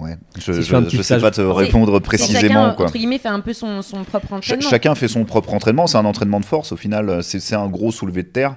[0.00, 2.40] Euh, Ouais, je, Si petit je sais stage- pas te répondre précisément.
[2.40, 2.86] chacun, quoi.
[2.86, 4.68] entre guillemets, fait un peu son, son propre Ch- entraînement.
[4.70, 7.68] chacun fait son propre entraînement, c'est un entraînement de force au final, c'est c'est un
[7.68, 8.56] gros soulevé de terre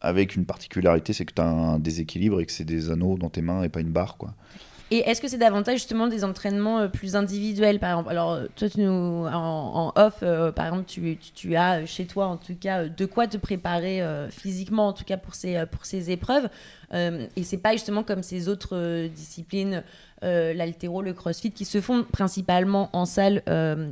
[0.00, 3.28] avec une particularité, c'est que tu as un déséquilibre et que c'est des anneaux dans
[3.28, 4.34] tes mains et pas une barre quoi.
[4.92, 8.10] Et est-ce que c'est davantage justement des entraînements euh, plus individuels par exemple?
[8.10, 12.36] Alors euh, toi tu nous en, off euh, par exemple tu, as chez toi en
[12.36, 16.48] tout cas de quoi te préparer physiquement en tout cas pour ces pour ces épreuves.
[16.92, 19.84] Euh, et c'est pas justement comme ces autres disciplines
[20.22, 23.42] l'altéro le crossfit qui se font principalement en salle.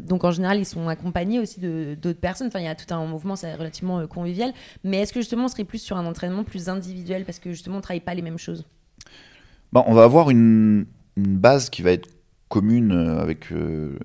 [0.05, 2.49] Donc en général ils sont accompagnés aussi d'autres personnes.
[2.49, 4.53] Enfin il y a tout un mouvement c'est relativement convivial.
[4.83, 7.79] Mais est-ce que justement on serait plus sur un entraînement plus individuel parce que justement
[7.79, 8.65] on travaille pas les mêmes choses?
[9.73, 12.09] Bah, on va avoir une, une base qui va être
[12.49, 13.99] commune euh, avec, euh,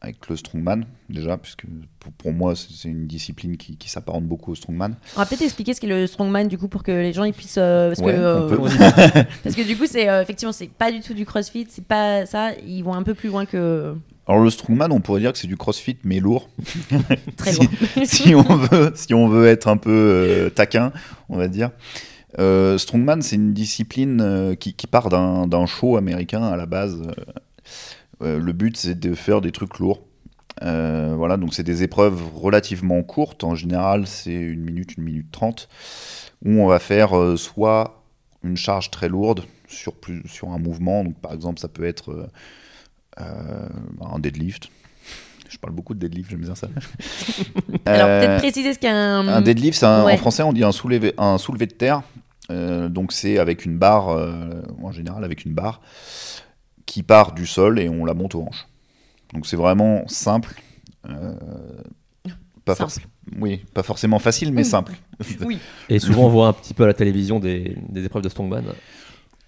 [0.00, 1.64] avec le strongman déjà, puisque
[1.98, 4.94] pour, pour moi c'est une discipline qui, qui s'apparente beaucoup au strongman.
[5.16, 7.34] On va peut-être expliquer ce qu'est le strongman du coup pour que les gens ils
[7.34, 9.24] puissent euh, parce Ouais, que on euh, peut.
[9.42, 12.24] parce que du coup c'est euh, effectivement c'est pas du tout du crossfit c'est pas
[12.24, 13.94] ça ils vont un peu plus loin que
[14.26, 16.48] Alors le strongman, on pourrait dire que c'est du crossfit mais lourd.
[17.36, 20.92] très Si- loin si on veut, si on veut être un peu euh, taquin,
[21.28, 21.70] on va dire.
[22.38, 27.02] Euh, strongman, c'est une discipline euh, qui, qui part d'un show américain à la base.
[28.22, 30.02] Euh, le but, c'est de faire des trucs lourds.
[30.62, 33.44] Euh, voilà, donc c'est des épreuves relativement courtes.
[33.44, 35.68] En général, c'est une minute, une minute trente,
[36.44, 38.02] où on va faire soit
[38.44, 41.02] une charge très lourde sur, plus, sur un mouvement.
[41.04, 42.28] Donc, par exemple, ça peut être
[43.16, 44.68] un deadlift.
[45.48, 46.68] Je parle beaucoup de deadlift, j'aime bien ça.
[47.86, 50.12] alors Euh, peut-être préciser ce qu'est un, deadlift, un- Ouais.
[50.12, 52.02] en français, on dit un soulevé, un soulevé de terre.
[52.50, 55.80] Euh, donc c'est avec une barre, euh, en général avec une barre,
[56.86, 58.66] qui part du sol et on la monte aux hanches.
[59.32, 60.54] Donc c'est vraiment simple.
[61.08, 61.32] euh,
[62.64, 63.06] pas Simple.
[63.40, 64.92] oui, pas forcément facile, mais simple.
[65.40, 65.58] oui
[65.88, 68.64] Et souvent, on voit un petit peu à la télévision des, des épreuves de strongman,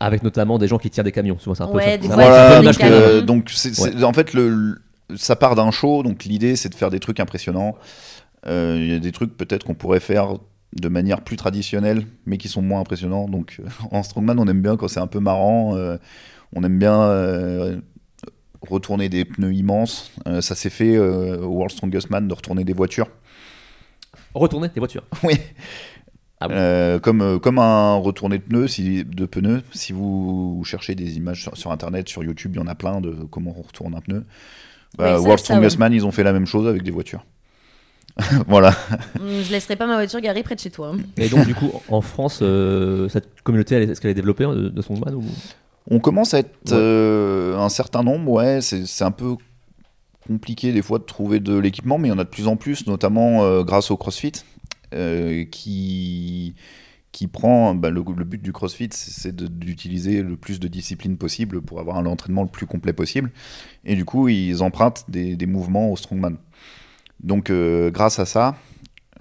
[0.01, 1.39] avec notamment des gens qui tirent des camions.
[1.39, 1.99] Souvent, c'est un peu ça.
[2.15, 4.83] Voilà, des donc, euh, c'est- c'est- en fait, le, le-
[5.17, 7.77] ça part d'un show, donc l'idée c'est de faire des trucs impressionnants.
[8.47, 10.35] Euh, Il y a des trucs peut-être qu'on pourrait faire
[10.81, 13.29] de manière plus traditionnelle, mais qui sont moins impressionnants.
[13.29, 15.77] Donc euh, en strongman, on aime bien quand c'est un peu marrant.
[15.77, 15.97] euh,
[16.55, 17.81] on aime bien euh,
[18.61, 20.13] retourner des pneus immenses.
[20.27, 23.09] Euh, ça s'est fait euh, au World Strongest Man de retourner des voitures.
[24.35, 25.05] Retourner des voitures.
[25.23, 25.35] Oui.
[26.45, 26.55] Ah bon?
[26.57, 31.43] Euh, comme, comme un retourné de pneus, si, de pneus, si vous cherchez des images
[31.43, 34.01] sur, sur internet, sur YouTube, il y en a plein de comment on retourne un
[34.01, 34.25] pneu.
[34.99, 35.79] Bah, Oui, World Strongest.
[35.79, 37.25] Man, ils ont fait la même chose avec des voitures.
[38.47, 38.75] voilà.
[39.19, 40.95] Hum, je laisserai pas ma voiture garée près de chez toi.
[41.17, 44.69] Et donc, du coup, en France, euh, cette communauté, est-ce qu'elle est développée hein, de,
[44.69, 44.83] de
[45.15, 45.25] ou...
[45.91, 46.73] On commence à être Ouais.
[46.75, 49.35] euh, un certain nombre, ouais, c'est c'est un peu
[50.29, 52.57] compliqué des fois de trouver de l'équipement, mais il y en a de plus en
[52.57, 54.33] plus, notamment euh, grâce au CrossFit,
[54.95, 56.55] euh, qui,
[57.11, 61.61] qui prend, bah, le, le but du CrossFit, c'est d'utiliser le plus de disciplines possible
[61.61, 63.33] pour avoir un entraînement le plus complet possible,
[63.85, 66.37] et du coup, ils empruntent des, des mouvements au strongman.
[67.21, 68.57] Donc, euh, grâce à ça,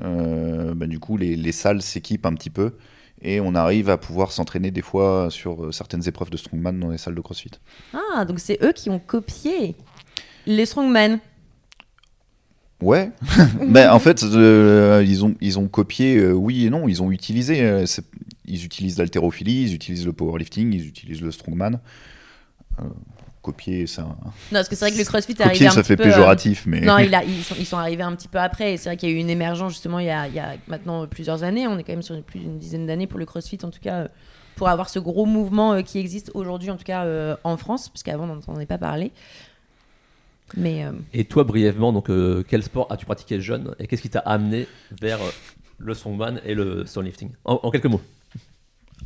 [0.02, 2.74] euh, bah, du coup, les, les salles s'équipent un petit peu,
[3.22, 6.90] et on arrive à pouvoir s'entraîner des fois sur euh, certaines épreuves de strongman dans
[6.90, 7.52] les salles de CrossFit.
[7.94, 9.76] ah donc c'est eux qui ont copié
[10.48, 11.20] les strongman
[12.82, 13.12] Ouais,
[13.68, 17.12] mais en fait, euh, ils, ont, ils ont copié, euh, oui et non, ils ont
[17.12, 17.62] utilisé.
[17.62, 17.86] euh,
[18.46, 21.80] ils utilisent l'haltérophilie, ils utilisent le powerlifting, ils utilisent le strongman.
[23.42, 24.16] Copier, ça, non
[24.52, 26.04] parce que c'est vrai que le crossfit est arrivé copier, un ça petit fait peu
[26.04, 28.74] euh, péjoratif, mais Non, il a- ils, sont, ils sont arrivés un petit peu après.
[28.74, 30.40] Et c'est vrai qu'il y a eu une émergence justement il y a, il y
[30.40, 31.68] a maintenant plusieurs années.
[31.68, 34.02] On est quand même sur plus d'une dizaine d'années pour le CrossFit, en tout cas,
[34.02, 34.08] euh,
[34.56, 37.90] pour avoir ce gros mouvement euh, qui existe aujourd'hui, en tout cas euh, en France,
[37.90, 39.12] parce qu'avant on n'entendait pas parler.
[40.58, 44.10] Mais euh, Et toi, brièvement, donc, euh, quel sport as-tu pratiqué jeune et qu'est-ce qui
[44.10, 44.68] t'a amené
[45.02, 45.30] vers euh,
[45.80, 48.02] le strongman et le stonelifting en, en quelques mots.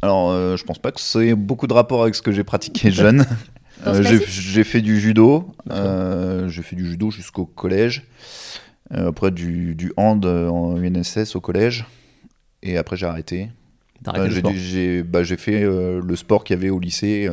[0.01, 2.91] alors euh, je pense pas que c'est beaucoup de rapport avec ce que j'ai pratiqué
[2.91, 3.25] jeune.
[3.85, 8.03] Euh, j'ai fait du judo, euh, j'ai fait du judo jusqu'au collège,
[8.93, 11.85] Euh, après du, du hand en UNSS au collège,
[12.61, 13.49] et après j'ai arrêté.
[14.55, 17.27] J'ai bah, j'ai fait le sport qu'il y avait au lycée.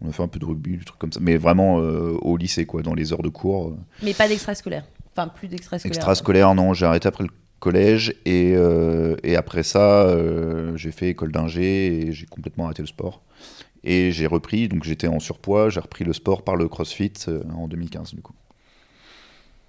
[0.00, 1.20] on a fait un peu de rugby, des trucs comme ça.
[1.22, 3.76] Mais vraiment au lycée, quoi, dans les heures de cours.
[4.02, 4.84] mais pas d'extrascolaire.
[5.12, 5.96] Enfin, plus d'extrascolaire.
[5.96, 8.12] Extrascolaire, non, j'ai arrêté après le collège.
[8.24, 8.54] Et,
[9.22, 10.12] et après ça,
[10.74, 13.22] j'ai fait école d'ingé et j'ai complètement arrêté le sport.
[13.88, 17.42] Et j'ai repris, donc j'étais en surpoids, j'ai repris le sport par le CrossFit euh,
[17.56, 18.34] en 2015, du coup.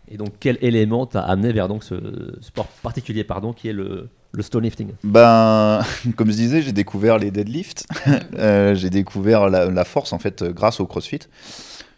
[0.10, 1.96] Et donc, quel élément t'a amené vers donc ce
[2.42, 4.90] sport particulier, pardon, qui est le, Le stone lifting.
[5.04, 5.82] Ben,
[6.16, 7.86] comme je disais, j'ai découvert les deadlifts.
[8.38, 11.22] Euh, j'ai découvert la, la force en fait grâce au CrossFit.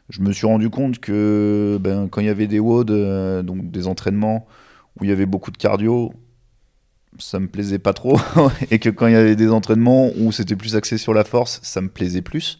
[0.09, 3.69] Je me suis rendu compte que ben, quand il y avait des WOD, euh, donc
[3.71, 4.47] des entraînements
[4.99, 6.13] où il y avait beaucoup de cardio,
[7.17, 8.19] ça me plaisait pas trop.
[8.71, 11.59] et que quand il y avait des entraînements où c'était plus axé sur la force,
[11.63, 12.59] ça me plaisait plus.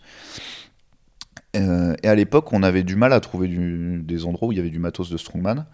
[1.55, 4.59] Euh, et à l'époque, on avait du mal à trouver des endroits où il y
[4.61, 5.65] avait du matos de strongman.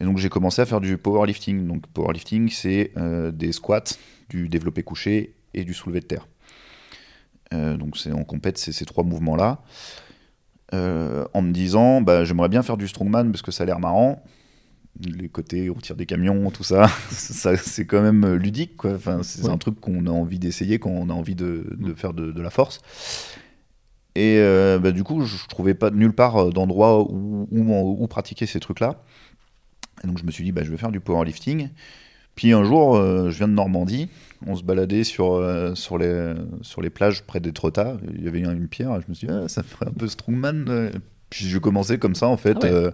[0.00, 1.66] Et donc j'ai commencé à faire du powerlifting.
[1.66, 3.84] Donc powerlifting, c'est euh, des squats,
[4.28, 6.26] du développé couché et du soulevé de terre.
[7.52, 9.62] Euh, donc c'est en compète, ces trois mouvements-là.
[10.72, 14.22] En me disant, bah, j'aimerais bien faire du strongman parce que ça a l'air marrant.
[14.98, 18.76] Les côtés, on tire des camions, tout ça, ça c'est quand même ludique.
[18.76, 18.94] Quoi.
[18.94, 19.50] Enfin, c'est Ouais.
[19.50, 22.42] un truc qu'on a envie d'essayer quand on a envie de, de faire de, de
[22.42, 22.80] la force.
[24.16, 28.06] Et euh, bah, du coup, je trouvais pas nulle part euh, d'endroit où, où, où
[28.08, 29.02] pratiquer ces trucs-là.
[30.04, 31.68] Donc je me suis dit, bah, je vais faire du powerlifting.
[32.34, 34.08] Puis un jour, euh, je viens de Normandie,
[34.46, 37.96] on se baladait sur, euh, sur, les, sur les plages près d'Étretat.
[38.14, 40.08] Il y avait une pierre, et je me suis dit, ah, ça ferait un peu
[40.08, 40.64] strongman.
[40.68, 40.90] euh.
[41.28, 42.90] Puis je commençais comme ça, en fait, Ah ouais.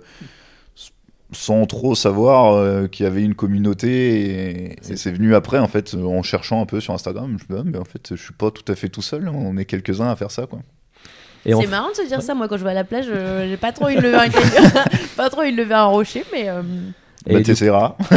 [1.37, 4.20] Sans trop savoir euh, qu'il y avait une communauté.
[4.20, 7.27] Et, et C'est- venu après, en fait, en cherchant un peu sur Instagram.
[7.29, 9.03] Je me suis dit, ah, mais en fait, je suis pas tout à fait tout
[9.03, 10.61] seul, on est quelques-uns à faire ça, quoi.
[11.44, 13.57] C'est marrant de se dire ça, moi quand je vais à la plage, euh, j'ai
[13.57, 14.27] pas trop de lever un
[15.16, 16.61] pas trop lever un rocher, mais euh,
[17.25, 17.96] Et bah, du- t'essaieras.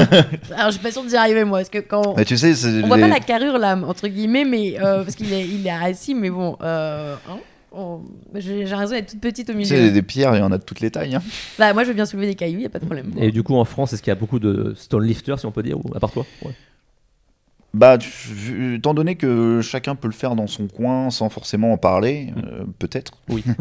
[0.55, 2.81] alors je suis pas sûre d'y arriver moi, parce que quand Mais tu sais, c'est
[2.83, 5.67] on voit les- pas la carrure là entre guillemets, mais euh, parce qu'il est il
[5.67, 7.37] est assis, mais bon, euh, hein,
[7.71, 8.01] on-
[8.35, 9.69] j'ai j'ai l'impression d'être toute petite au tu milieu.
[9.69, 11.15] sais, des pierres, il y en a de toutes les tailles.
[11.15, 11.21] hein.
[11.57, 13.11] Bah moi je veux bien soulever des cailloux, y a pas de problème.
[13.17, 15.51] Et du coup, en France, est-ce qu'il y a beaucoup de stone lifters, si on
[15.51, 16.25] peut dire, ou à part toi?
[16.43, 16.51] Ouais.
[17.73, 21.71] Bah, tu- vu- étant donné que chacun peut le faire dans son coin sans forcément
[21.71, 23.13] en parler, euh, peut-être.
[23.29, 23.43] Oui.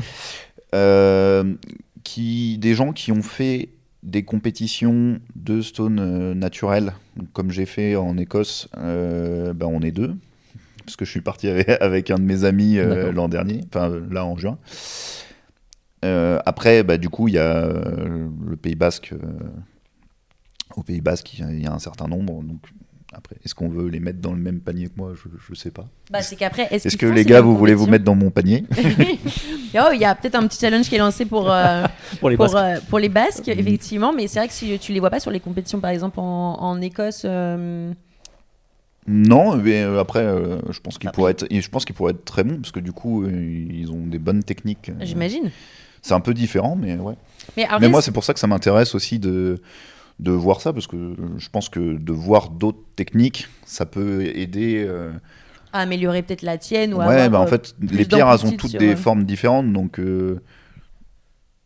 [0.75, 1.55] Euh,
[2.05, 3.71] qui, des gens qui ont fait
[4.03, 6.93] des compétitions de stone euh, naturel,
[7.33, 10.15] comme j'ai fait en Écosse, euh, bah, on est deux.
[10.89, 13.93] Parce que je suis parti avec, avec un de mes amis euh, l'an dernier, enfin
[14.11, 14.59] là en juin.
[16.05, 19.13] Euh, après, bah, du coup, il y a euh, le Pays Basque.
[19.13, 19.19] euh,
[20.77, 22.43] au Pays Basque, il y a- il y, a un certain nombre.
[22.43, 22.61] Donc,
[23.13, 25.13] après, est-ce qu'on veut les mettre dans le même panier que moi?
[25.15, 25.87] Je ne sais pas.
[26.11, 28.65] Bah c'est qu'après, est-ce que les gars, vous voulez vous mettre dans mon panier?
[29.75, 31.85] Oh, il y a peut-être un petit challenge qui est lancé pour, euh,
[32.21, 32.57] Pour les pour, Basques.
[32.57, 35.31] euh, pour les Basques, effectivement, mais c'est vrai que si tu les vois pas sur
[35.31, 37.93] les compétitions, par exemple en, en Écosse, euh,
[39.09, 41.13] Non, mais euh, après, euh, je pense qu'ils Ah.
[41.13, 43.91] pourraient être, je pense qu'ils pourraient être très bons parce que du coup, euh, ils
[43.91, 44.93] ont des bonnes techniques.
[45.01, 45.51] J'imagine.
[46.03, 47.15] C'est un peu différent, mais ouais.
[47.57, 49.61] Mais, moi, c'est pour ça que ça m'intéresse aussi de
[50.21, 54.85] de voir ça parce que je pense que de voir d'autres techniques, ça peut aider.
[54.87, 55.13] euh,
[55.73, 58.47] à améliorer peut-être la tienne ou à ouais, avoir, bah en fait, les pierres, elles
[58.47, 60.01] ont toutes sur, des formes différentes, donc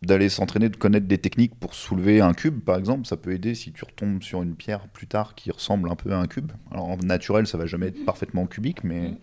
[0.03, 3.55] d'aller s'entraîner, de connaître des techniques pour soulever un cube, par exemple, ça peut aider
[3.55, 6.53] si tu retombes sur une pierre plus tard qui ressemble un peu à un cube.
[6.71, 9.17] Alors en naturel, ça va jamais être parfaitement cubique, mais Mm.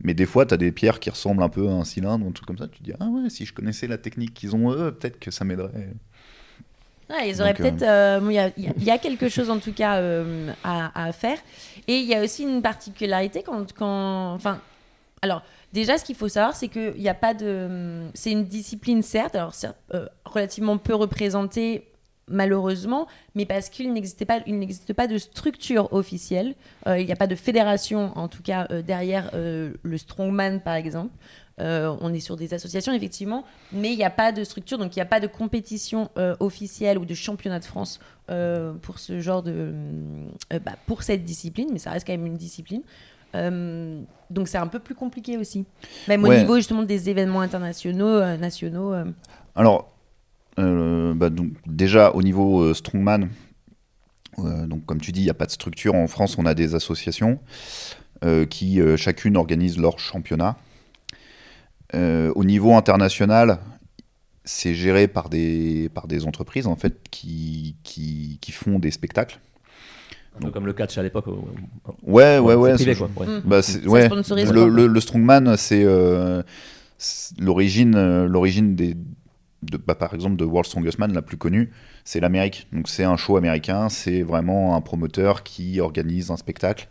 [0.00, 2.28] mais des fois, tu as des pierres qui ressemblent un peu à un cylindre ou
[2.28, 2.68] un truc comme ça.
[2.68, 5.30] Tu te dis ah ouais, si je connaissais la technique qu'ils ont eux, peut-être que
[5.30, 5.88] ça m'aiderait.
[7.08, 7.82] Ouais, ils auraient peut-être.
[8.58, 11.38] y a- il y a quelque chose en tout cas euh, à, à faire.
[11.86, 13.72] Et il y a aussi une particularité quand.
[13.74, 14.60] quand enfin,
[15.22, 15.42] alors,
[15.76, 18.08] déjà, ce qu'il faut savoir, c'est qu'il n'y a pas de.
[18.14, 21.86] C'est une discipline, certes, alors certes, euh, relativement peu représentée,
[22.28, 26.54] malheureusement, mais parce qu'il n'existait pas, il n'existe pas de structure officielle.
[26.86, 30.74] Euh, il n'y a pas de fédération, en tout cas, euh, derrière le Strongman, par
[30.74, 31.12] exemple.
[31.58, 34.98] On est sur des associations, effectivement, mais il n'y a pas de structure, donc il
[34.98, 37.98] n'y a pas de compétition officielle ou de championnat de France
[38.82, 39.72] pour ce genre de.
[40.50, 42.82] bah, pour cette discipline, mais ça reste quand même une discipline.
[43.34, 45.64] Euh, donc c'est un peu plus compliqué aussi.
[46.08, 48.92] Même au niveau justement des événements internationaux, euh, nationaux.
[48.92, 49.04] euh.
[49.54, 49.92] Alors,
[50.56, 53.28] bah, donc, déjà au niveau strongman,
[54.38, 56.36] donc comme tu dis, il n'y a pas de structure en France.
[56.38, 57.38] On a des associations
[58.50, 60.56] qui chacune organise leur championnat.
[61.94, 63.58] Au niveau international,
[64.44, 69.40] c'est géré par des, par des entreprises en fait qui, qui, qui font des spectacles.
[70.38, 71.26] Un peu comme le catch à l'époque.
[72.02, 72.74] Ouais, ouais, c'est ouais.
[72.74, 73.08] privé, c'est- quoi.
[73.26, 73.40] ouais.
[73.44, 74.08] Bah, ouais.
[74.08, 74.66] Le, pas.
[74.66, 76.42] le- le strongman, c'est euh,
[76.98, 78.94] c'est l'origine, euh, l'origine des,
[79.62, 81.72] de, bah, par exemple, de World Strongest Man, la plus connue,
[82.04, 82.68] c'est l'Amérique.
[82.72, 86.88] Donc c'est un show américain, c'est vraiment un promoteur qui organise un spectacle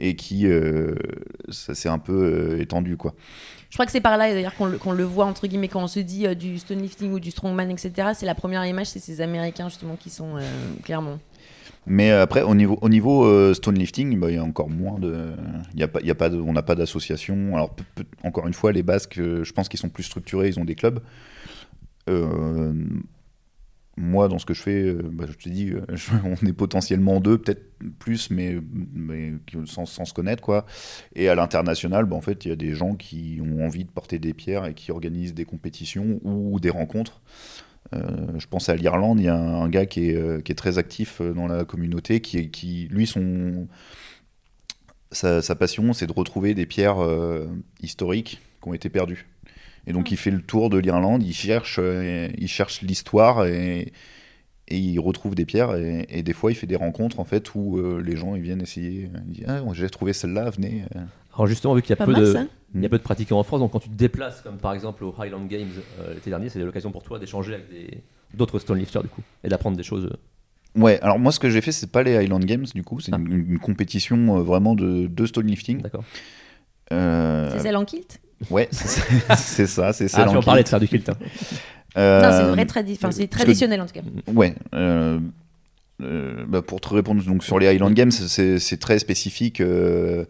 [0.00, 0.94] et qui, euh,
[1.50, 2.12] ça s'est un peu
[2.56, 3.14] euh, étendu, quoi.
[3.70, 5.82] Je crois que c'est par là d'ailleurs qu'on le, qu'on le voit entre guillemets quand
[5.82, 8.12] on se dit euh, du stone lifting ou du strongman, etc.
[8.14, 10.40] C'est la première image, c'est ces Américains justement qui sont euh,
[10.84, 11.18] clairement.
[11.86, 14.68] Mais euh, après, au niveau, au niveau euh, stone lifting, bah, il y a encore
[14.68, 15.32] moins de.
[15.74, 17.54] Y pas, y a pas on n'a pas d'association.
[17.54, 17.74] Alors,
[18.22, 20.74] encore une fois, les Basques, euh, je pense qu'ils sont plus structurés, ils ont des
[20.74, 21.00] clubs.
[24.00, 25.72] Moi, dans ce que je fais, bah, je te dis,
[26.24, 27.64] on est potentiellement deux, peut-être
[27.98, 28.60] plus, mais,
[29.66, 30.66] sans se connaître, quoi.
[31.16, 33.90] Et à l'international, bah, en fait, il y a des gens qui ont envie de
[33.90, 37.20] porter des pierres et qui organisent des compétitions ou des rencontres.
[37.94, 40.52] Euh, je pense à l'Irlande, il y a un, un gars qui est, euh, qui
[40.52, 43.66] est très actif euh, dans la communauté, qui, lui, son,
[45.10, 46.98] sa, sa passion, c'est de retrouver des pierres
[47.82, 49.26] historiques qui ont été perdues.
[49.86, 53.92] Et donc, il fait le tour de l'Irlande, il cherche, il cherche l'histoire et,
[54.70, 55.74] et il retrouve des pierres.
[55.76, 58.42] Et, et des fois, il fait des rencontres en fait où euh, les gens ils
[58.42, 59.10] viennent essayer.
[59.26, 60.84] Il dit Ah, j'ai trouvé celle-là, venez.
[61.38, 62.44] Alors justement, vu qu'il y a Pas peu mal de, ça.
[62.74, 64.72] il y a peu de pratiquants en France, donc quand tu te déplaces, comme par
[64.74, 65.68] exemple au Highland Games
[66.00, 68.02] euh, l'été dernier, c'est l'occasion pour toi d'échanger avec des-
[68.34, 70.06] d'autres stone lifters du coup et d'apprendre des choses.
[70.06, 73.00] euh, Ouais, alors moi, ce que j'ai fait, c'est pas les Highland Games du coup,
[73.00, 73.18] c'est Ah.
[73.18, 75.80] une, une compétition euh, vraiment de, de stone lifting.
[75.80, 76.04] D'accord.
[76.92, 78.20] Euh, C'est celle en kilt?
[78.50, 80.70] Ouais, c'est ça, c'est ça, c'est Ah, tu en parlais de kilt.
[80.70, 81.08] faire du kilt.
[81.08, 81.16] hein.
[81.96, 84.00] Euh, Non, c'est une vraie tradi- enfin, c'est parce que- traditionnel en tout cas.
[84.32, 84.54] Ouais.
[84.74, 85.18] euh,
[86.02, 90.24] euh, bah, pour te répondre donc sur les Highland Games, c'est c'est très spécifique euh,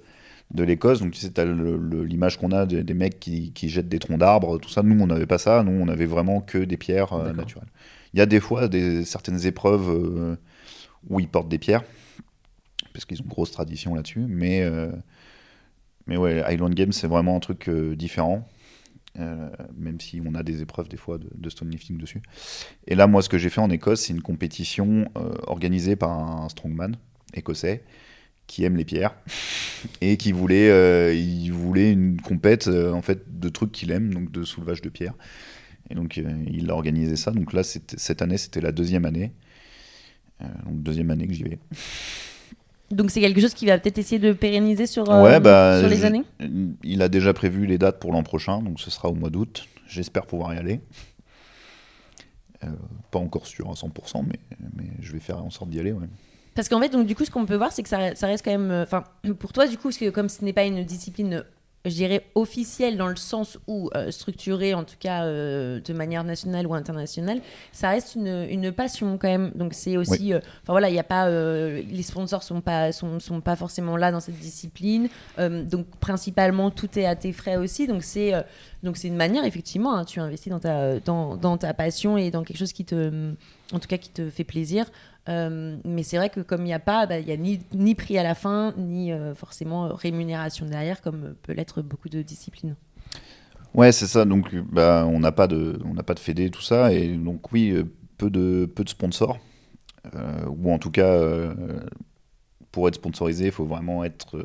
[0.51, 1.01] de l'Écosse.
[1.01, 4.59] Donc tu sais, l'image qu'on a des, des mecs qui, qui jettent des troncs d'arbres,
[4.59, 4.83] tout ça.
[4.83, 5.63] Nous, on n'avait pas ça.
[5.63, 7.69] Nous, on avait vraiment que des pierres euh, naturelles.
[8.15, 10.37] Il y a des fois des, certaines épreuves euh,
[11.11, 11.85] où ils portent des pierres,
[12.93, 14.25] parce qu'ils ont une grosse tradition là-dessus.
[14.27, 14.91] Mais, euh,
[16.07, 18.49] mais ouais, Highland Games, c'est vraiment un truc euh, différent.
[19.19, 22.23] euh, même si on a des épreuves des fois de, de stone lifting dessus.
[22.87, 26.11] Et là, moi, ce que j'ai fait en Écosse, c'est une compétition euh, organisée par
[26.11, 26.97] un strongman
[27.35, 27.83] écossais
[28.49, 29.15] qui aime les pierres
[30.01, 34.13] et qui voulait, euh, il voulait une compète euh, en fait de trucs qu'il aime,
[34.13, 35.15] donc de soulevage de pierres.
[35.91, 37.31] Et donc, euh, il a organisé ça.
[37.31, 39.33] Donc là, cette année, c'était la deuxième année.
[40.41, 41.59] Donc, deuxième année que j'y vais.
[42.91, 46.05] Donc c'est quelque chose qui va peut-être essayer de pérenniser sur, ouais, bah, sur les
[46.05, 46.23] années?
[46.85, 49.67] Il a déjà prévu les dates pour l'an prochain, donc ce sera au mois d'août.
[49.87, 50.81] J'espère pouvoir y aller.
[53.11, 54.39] Pas encore sûr à 100%, mais,
[54.77, 55.93] mais je vais faire en sorte d'y aller.
[55.93, 56.07] ouais.
[56.59, 58.45] Parce qu'en fait, donc du coup, ce qu'on peut voir, c'est que ça, ça reste
[58.45, 58.73] quand même.
[58.73, 59.05] euh, Enfin,
[59.39, 61.45] pour toi, du coup, parce que comme ce n'est pas une discipline,
[61.85, 66.25] je dirais officielle dans le sens où euh, structurée, en tout cas euh, de manière
[66.25, 67.41] nationale ou internationale,
[67.71, 69.53] ça reste une, une passion quand même.
[69.55, 70.35] Donc c'est aussi.
[70.35, 70.43] Enfin
[70.73, 71.31] voilà, il y a pas.
[71.31, 75.09] les sponsors sont pas sont, sont pas forcément là dans cette discipline.
[75.39, 77.87] Donc principalement, tout est à tes frais aussi.
[77.87, 78.33] Donc c'est
[78.83, 79.95] donc c'est une manière effectivement.
[79.95, 83.33] hein, tu investis dans ta dans, dans ta passion et dans quelque chose qui te
[83.73, 84.87] en tout cas qui te fait plaisir.
[85.29, 87.37] Euh, mais c'est vrai que comme il n'y a pas, bah, il n'y a
[87.73, 92.09] ni, prix à la fin, ni euh, forcément euh, rémunération derrière, comme peut l'être beaucoup
[92.09, 92.77] de disciplines.
[93.75, 94.25] Ouais, c'est ça.
[94.25, 97.53] Donc, bah, on n'a pas de, on n'a pas de fédé, tout ça, et donc
[97.53, 97.75] oui,
[98.17, 99.39] peu de, peu de sponsors,
[100.49, 101.21] ou en tout cas,
[102.73, 104.43] pour être sponsorisé, il faut vraiment être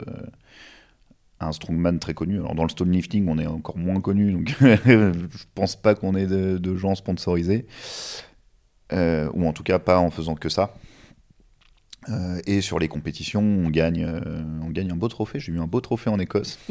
[1.40, 2.40] un strongman très connu.
[2.40, 6.16] Alors dans le stone lifting, on est encore moins connu, donc je pense pas qu'on
[6.16, 7.66] ait de gens sponsorisés,
[8.94, 10.74] Euh, ou en tout cas pas en faisant que ça.
[12.10, 15.40] Euh, et sur les compétitions, on gagne, euh, on gagne un beau trophée.
[15.40, 16.60] J'ai eu un beau trophée en Écosse.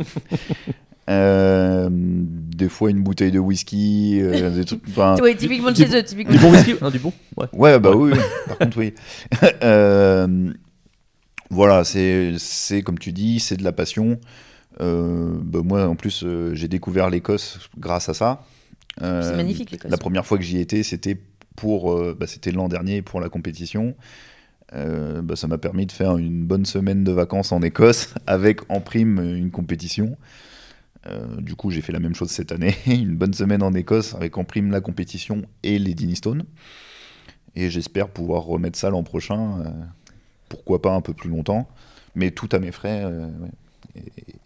[1.11, 4.83] Euh, des fois une bouteille de whisky, euh, des trucs.
[4.89, 6.33] enfin, ouais, typiquement chez eux, typiquement.
[6.33, 7.47] Du bon whisky hein, Du bon Ouais.
[7.53, 8.19] Ouais, bah oui, oui.
[8.47, 8.95] par contre, oui.
[9.65, 10.53] Euh,
[11.51, 14.21] voilà, c'est, c'est comme tu dis, c'est de la passion.
[14.81, 18.45] Euh, bah, moi, en plus, euh, j'ai découvert l'Écosse grâce à ça.
[19.03, 19.91] Euh, C'est magnifique l'Écosse.
[19.91, 21.19] La première fois que j'y étais, c'était
[21.57, 23.95] pour, euh, bah, c'était l'an dernier pour la compétition.
[24.75, 28.61] Euh, bah, ça m'a permis de faire une bonne semaine de vacances en Écosse avec
[28.71, 30.17] en prime une compétition.
[31.07, 34.15] Euh, du coup, j'ai fait la même chose cette année, une bonne semaine en Écosse
[34.15, 36.45] avec en prime la compétition et les Dinny Stones.
[37.55, 39.63] Et j'espère pouvoir remettre ça l'an prochain,
[40.49, 41.69] pourquoi pas un peu plus longtemps,
[42.15, 43.05] mais tout à mes frais.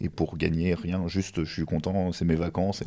[0.00, 2.82] Et, pour gagner rien, juste je suis content, c'est mes vacances.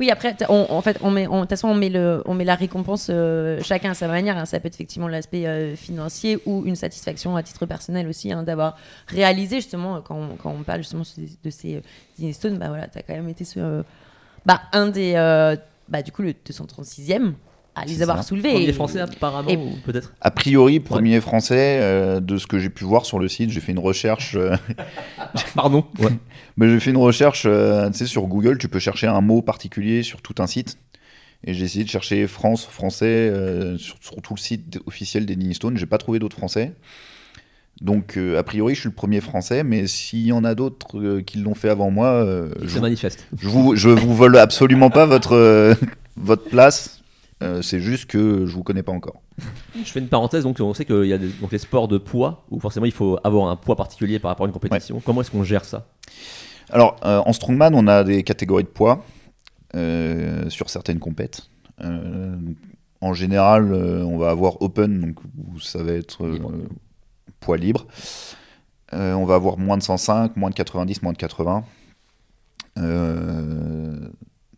[0.00, 3.60] Oui, après, en fait, de toute façon, on met, le, on met la récompense euh,
[3.62, 4.36] chacun à sa manière.
[4.36, 4.44] hein.
[4.44, 8.42] Ça peut être effectivement l'aspect euh, financier ou une satisfaction à titre personnel aussi hein,
[8.42, 11.04] d'avoir réalisé justement, quand on, quand on parle justement
[11.44, 11.80] de ces euh,
[12.16, 13.82] Disney Stones, bah voilà, t'as quand même été ce,
[14.44, 15.12] bah, un des,
[15.88, 17.32] bah, du coup, le 236e
[17.74, 18.22] à les C'est avoir ça.
[18.24, 18.52] soulevés.
[18.52, 22.84] Premier français apparemment, et- peut-être A priori, premier français, euh, de ce que j'ai pu
[22.84, 24.34] voir sur le site, j'ai fait une recherche.
[24.36, 24.56] euh,
[25.54, 26.10] Pardon ouais.
[26.56, 29.40] Mais j'ai fait une recherche, euh, tu sais, sur Google, tu peux chercher un mot
[29.42, 30.76] particulier sur tout un site.
[31.44, 35.34] Et j'ai essayé de chercher France, français, euh, sur, sur tout le site officiel des
[35.34, 35.76] Dinny Stones.
[35.76, 36.72] J'ai pas trouvé d'autres français.
[37.80, 40.98] Donc, euh, a priori, je suis le premier français, mais s'il y en a d'autres
[41.00, 43.26] euh, qui l'ont fait avant moi, euh, je, manifeste.
[43.36, 45.74] je vous, je vous vole absolument pas votre, euh,
[46.16, 47.01] votre place.
[47.42, 49.20] Euh, c'est juste que je vous connais pas encore.
[49.74, 51.98] Je fais une parenthèse, donc on sait qu'il y a des, donc les sports de
[51.98, 55.00] poids, où forcément il faut avoir un poids particulier par rapport à une compétition.
[55.04, 55.86] Comment est-ce qu'on gère ça?
[56.70, 59.04] Alors, euh, en strongman, on a des catégories de poids
[59.74, 61.48] euh, sur certaines compètes.
[63.00, 66.52] En général, on va avoir open, donc où ça va être Libre.
[67.40, 67.86] poids libre.
[68.92, 71.64] On va avoir moins de 105, moins de 90, moins de 80.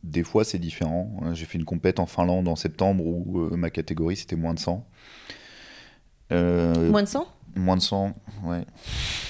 [0.05, 1.11] Des fois, c'est différent.
[1.23, 4.53] Euh, J'ai fait une compète en Finlande en septembre où euh, ma catégorie c'était moins
[4.55, 4.87] de 100.
[6.33, 7.27] Euh, Moins de 100
[7.57, 8.13] moins de 100,
[8.45, 8.65] ouais.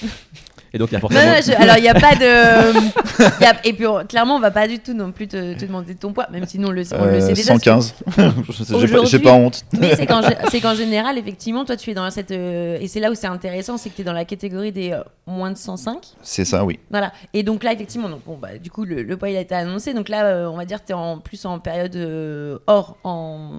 [0.75, 1.31] Et donc il y a Non, forcément.
[1.31, 2.77] non, je- alors il n'y a pas de.
[3.39, 5.53] il y a- Et puis on- clairement, on va pas du tout non plus te,
[5.57, 7.53] te demander ton poids, même si nous on le, on le Euh, sait déjà.
[7.53, 7.95] 115.
[9.07, 9.63] J'ai pas- pas honte.
[9.73, 12.31] Oui, c'est qu'en gé- c'est qu'en général, effectivement, toi tu es dans cette.
[12.31, 14.91] euh, Et c'est là où c'est intéressant, c'est que tu es dans la catégorie des
[14.91, 15.97] euh, moins de 105.
[16.21, 16.77] C'est ça, oui.
[16.91, 17.13] Voilà.
[17.33, 19.55] Et donc là, effectivement, donc, bon, bah, du coup, le, le poids il a été
[19.55, 19.93] annoncé.
[19.93, 22.97] Donc là, euh, on va dire que tu es en plus en période euh, hors,
[23.05, 23.49] en,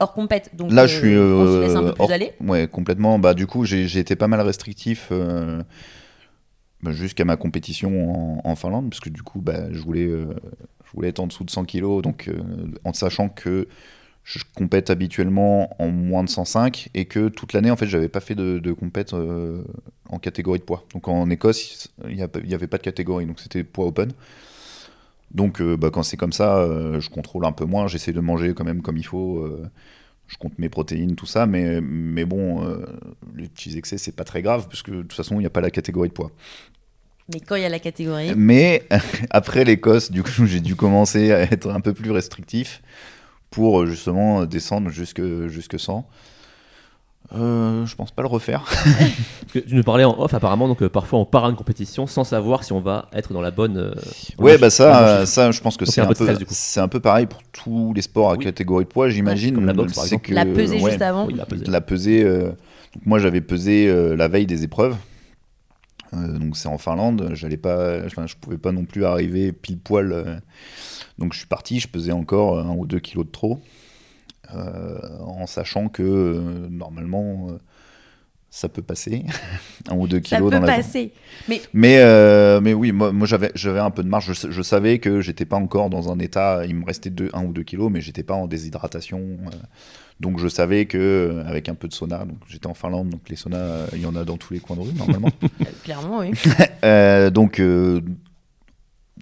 [0.00, 0.50] hors compète.
[0.54, 1.16] Donc Là, euh, je suis.
[1.18, 2.32] on se laisse un peu plus hors- aller.
[2.40, 3.18] Ouais, complètement.
[3.18, 5.62] Bah, du coup, j'ai été pas mal restrictif euh,
[6.84, 10.26] jusqu'à ma compétition en, Finlande, parce que du coup, bah, je, voulais, euh,
[10.84, 12.40] je voulais être en dessous de 100 kilos, donc euh,
[12.84, 13.68] en sachant que
[14.24, 18.20] je compète habituellement en moins de 105 et que toute l'année, en fait, j'avais pas
[18.20, 19.62] fait de, compète euh,
[20.08, 20.84] en catégorie de poids.
[20.92, 24.12] Donc en Écosse, il n'y avait pas de catégorie, donc c'était poids open.
[25.32, 26.66] Donc bah, quand c'est comme ça,
[26.98, 29.48] je contrôle un peu moins, j'essaie de manger quand même comme il faut.
[30.28, 32.84] Je compte mes protéines, tout ça, mais, mais bon, euh,
[33.36, 35.50] les petits excès, c'est pas très grave, parce que de toute façon, il n'y a
[35.50, 36.32] pas la catégorie de poids.
[37.32, 38.34] Mais quand il y a la catégorie.
[38.36, 38.84] Mais
[39.30, 42.82] après l'Écosse, du coup, j'ai dû commencer à être un peu plus restrictif
[43.50, 46.08] pour justement descendre jusque, jusque 100.
[47.34, 48.62] Euh, je pense pas le refaire.
[49.40, 51.56] Parce que tu nous parlais en off apparemment, donc euh, parfois on part à une
[51.56, 53.76] compétition sans savoir si on va être dans la bonne.
[53.78, 53.94] euh,
[54.38, 56.86] Ouais, bah ça, euh, ça, je pense que c'est un, un peu stress, c'est un
[56.88, 58.44] peu pareil pour tous les sports à Oui.
[58.44, 59.64] catégorie de poids, j'imagine.
[59.66, 61.26] la boxe, par que, La pesée ouais, juste avant.
[61.26, 61.64] Oui, la pesée.
[61.66, 62.22] la pesée.
[62.22, 62.44] euh,
[62.94, 64.96] donc moi, j'avais pesé euh, la veille des épreuves.
[66.14, 67.30] Euh, donc c'est en Finlande.
[67.34, 70.12] J'allais pas, enfin, je pouvais pas non plus arriver pile poil.
[70.12, 70.36] euh,
[71.18, 71.80] donc je suis parti.
[71.80, 73.60] Je pesais encore un ou deux kilos de trop,
[74.52, 77.48] en sachant que euh, normalement.
[77.50, 77.58] euh,
[78.48, 79.24] ça peut passer,
[79.90, 81.12] un ou deux Ça kilos peut dans la passer.
[81.46, 84.32] Mais mais, euh, mais oui, moi, moi j'avais, j'avais un peu de marge.
[84.32, 86.62] Je, je savais que j'étais pas encore dans un état.
[86.66, 89.18] Il me restait deux, un ou deux kilos, mais j'étais pas en déshydratation.
[89.20, 89.56] euh,
[90.20, 93.28] donc je savais que euh, avec un peu de sauna, donc j'étais en Finlande, donc
[93.28, 95.28] les saunas, euh, il y en a dans tous les coins de rue normalement.
[95.42, 96.30] euh, clairement, oui.
[96.84, 98.00] Euh, donc euh,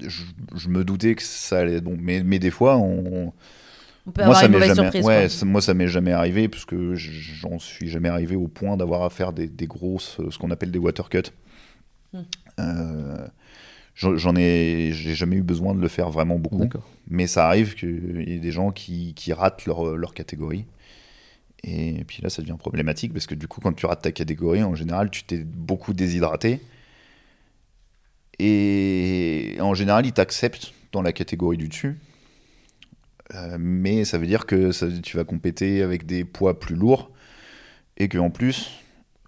[0.01, 0.23] je,
[0.55, 1.81] je me doutais que ça allait.
[1.81, 3.33] Bon, mais, mais des fois, on, On
[4.13, 5.07] peut moi avoir ça une m'est mauvaise jamais, surprise.
[5.07, 8.77] ouais, ça- moi ça m'est jamais arrivé parce que j'en suis jamais arrivé au point
[8.77, 11.23] d'avoir à faire des, des grosses, ce qu'on appelle des water cuts.
[12.13, 12.21] Hmm.
[12.61, 13.27] Euh,
[13.95, 16.59] j'en ai, j'ai jamais eu besoin de le faire vraiment beaucoup,
[17.09, 20.65] mais ça arrive qu'il y ait des gens qui, qui ratent leur, leur catégorie.
[21.67, 24.63] Et puis là, ça devient problématique parce que du coup, quand tu rates ta catégorie,
[24.63, 26.61] en général, tu t'es beaucoup déshydraté.
[28.39, 31.97] Et en général, ils t'acceptent dans la catégorie du dessus.
[33.33, 34.71] Euh, mais ça veut dire que
[35.01, 37.11] tu vas compéter avec des poids plus lourds
[37.97, 38.84] et que en plus,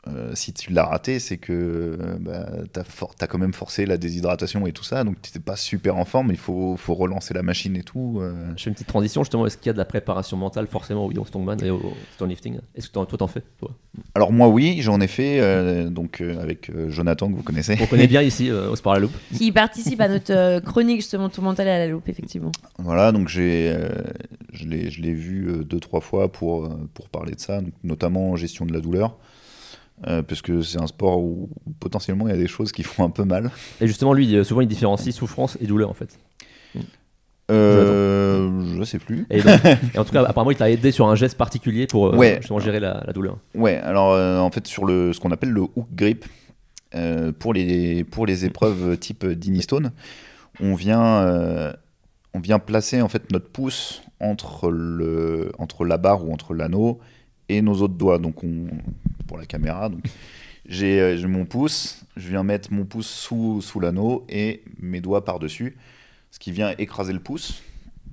[0.09, 2.81] euh, si tu l'as raté, c'est que euh, bah, tu
[3.21, 6.05] as, quand même forcé la déshydratation et tout ça, donc tu n'étais pas super en
[6.05, 8.19] forme, il faut, faut relancer la machine et tout.
[8.21, 8.33] euh.
[8.57, 9.47] Je fais une petite transition justement.
[9.47, 11.81] Est-ce qu'il y a de la préparation mentale forcément oui, au strongman et au,
[12.15, 12.59] stonelifting?
[12.75, 13.71] Est-ce que t'en- toi t'en fais toi?
[14.15, 17.77] Alors moi oui, j'en ai fait euh, donc euh, avec euh, Jonathan que vous connaissez.
[17.81, 19.17] On connaît bien ici euh, au Sport à la Loupe.
[19.37, 22.53] Qui participe à notre euh, chronique, justement, tout mental à la loupe, effectivement.
[22.79, 23.89] Voilà, donc j'ai, euh,
[24.53, 27.61] je l'ai, je l'ai vu euh, deux trois fois pour euh, pour parler de ça,
[27.61, 29.17] donc, notamment en gestion de la douleur,
[30.07, 31.49] euh, parce que c'est un sport où,
[31.81, 33.51] potentiellement il y a des choses qui font un peu mal.
[33.81, 36.19] Et justement, lui, euh, souvent il différencie souffrance et douleur en fait.
[37.51, 39.25] Euh, je sais plus.
[39.31, 39.61] Et, donc-
[39.95, 42.39] et en tout cas, apparemment, il t'a aidé sur un geste particulier pour euh, Ouais.
[42.41, 43.39] justement gérer la, la douleur.
[43.55, 46.25] Ouais, alors euh, en fait sur le ce qu'on appelle le hook grip
[47.39, 49.93] pour les pour les épreuves type Dini Stone,
[50.61, 51.75] on vient
[52.35, 56.99] on vient placer en fait notre pouce entre le entre la barre ou entre l'anneau
[57.49, 58.19] et nos autres doigts.
[58.19, 58.67] Donc on
[59.27, 60.05] pour la caméra donc
[60.69, 65.01] j'ai euh, j'ai mon pouce, je viens mettre mon pouce sous sous l'anneau et mes
[65.01, 65.77] doigts par dessus,
[66.31, 67.63] ce qui vient écraser le pouce,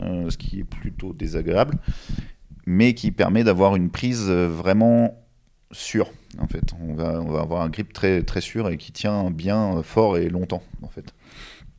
[0.02, 1.78] euh, ce qui est plutôt désagréable
[2.66, 5.18] mais qui permet d'avoir une prise euh, vraiment
[5.72, 6.10] sûre.
[6.40, 9.30] En fait, on va, on va avoir un grip très, très sûr et qui tient
[9.32, 10.64] bien fort et longtemps.
[10.82, 11.14] En fait.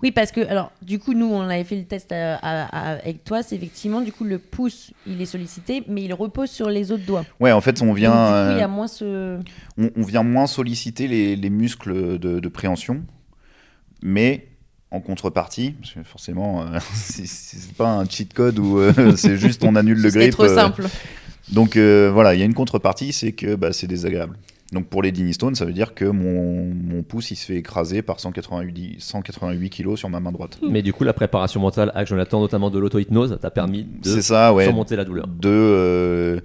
[0.05, 2.93] Oui, parce que, alors, du coup, nous, on avait fait le test à- à- à-
[2.99, 3.43] avec toi.
[3.43, 7.07] C'est effectivement, du coup, le pouce, il est sollicité, mais il repose sur les autres
[7.07, 7.25] doigts.
[7.41, 8.17] Ouais, en fait, on Donc, vient, du
[8.49, 9.39] coup, il y euh, a moins ce.
[9.79, 13.03] on, on vient moins solliciter les, les muscles de, de préhension,
[14.03, 14.47] mais
[14.91, 19.39] en contrepartie, parce que forcément, euh, c'est- c'est pas un cheat code où euh, c'est
[19.39, 20.33] juste on annule le grip.
[20.33, 20.85] trop euh, simple.
[21.51, 24.37] Donc euh, voilà, il y a une contrepartie, c'est que bah, c'est désagréable.
[24.75, 27.57] Donc pour les Dini Stone, ça veut dire que mon, mon pouce il se fait
[27.57, 30.59] écraser par 188, 188 kilos sur ma main droite.
[30.69, 34.23] Mais du coup, la préparation mentale avec Jonathan, notamment de l'auto-hypnose, t'a permis de C'est
[34.23, 34.65] ça, ouais.
[34.65, 35.27] surmonter la douleur.
[35.29, 35.49] De.
[35.49, 36.41] euh,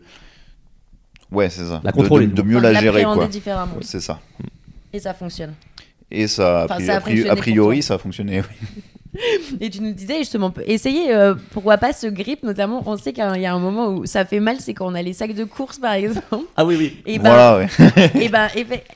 [1.32, 1.82] Ouais, c'est ça.
[1.84, 3.28] La De- contrôler, de, de mieux Enfin, la gérer, quoi.
[3.28, 3.74] différemment.
[3.82, 4.20] C'est ça.
[4.94, 5.54] Et ça fonctionne.
[6.10, 8.42] Et ça, a, Enfin, pri- ça a a priori, ça a fonctionné.
[8.42, 8.82] oui.
[9.60, 13.24] Et tu nous disais justement, essayer, euh, pourquoi pas ce grip, notamment, on sait qu'il
[13.24, 15.44] y a un moment où ça fait mal, c'est quand on a les sacs de
[15.46, 16.22] course par exemple.
[16.56, 16.98] Ah oui, oui.
[17.06, 18.12] Et ben, Voilà, ouais.
[18.22, 18.48] et ben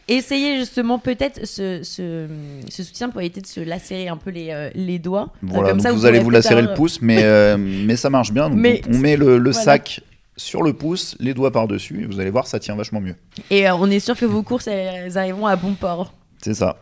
[0.07, 2.27] essayez justement peut-être ce, ce,
[2.69, 5.29] ce soutien pour éviter de se lacérer un peu les, euh, les doigts.
[5.43, 8.09] Euh, Voilà, comme donc ça, vous, allez vous lacérer le pouce, mais, euh, mais ça
[8.09, 8.49] marche bien.
[8.49, 9.65] Donc Mais- on met le, le Voilà.
[9.65, 10.01] sac
[10.37, 13.15] sur le pouce, les doigts par-dessus, et vous allez voir, ça tient vachement mieux.
[13.49, 16.13] Et euh, on est sûr que vos courses, elles arriveront à bon port.
[16.41, 16.77] C'est ça.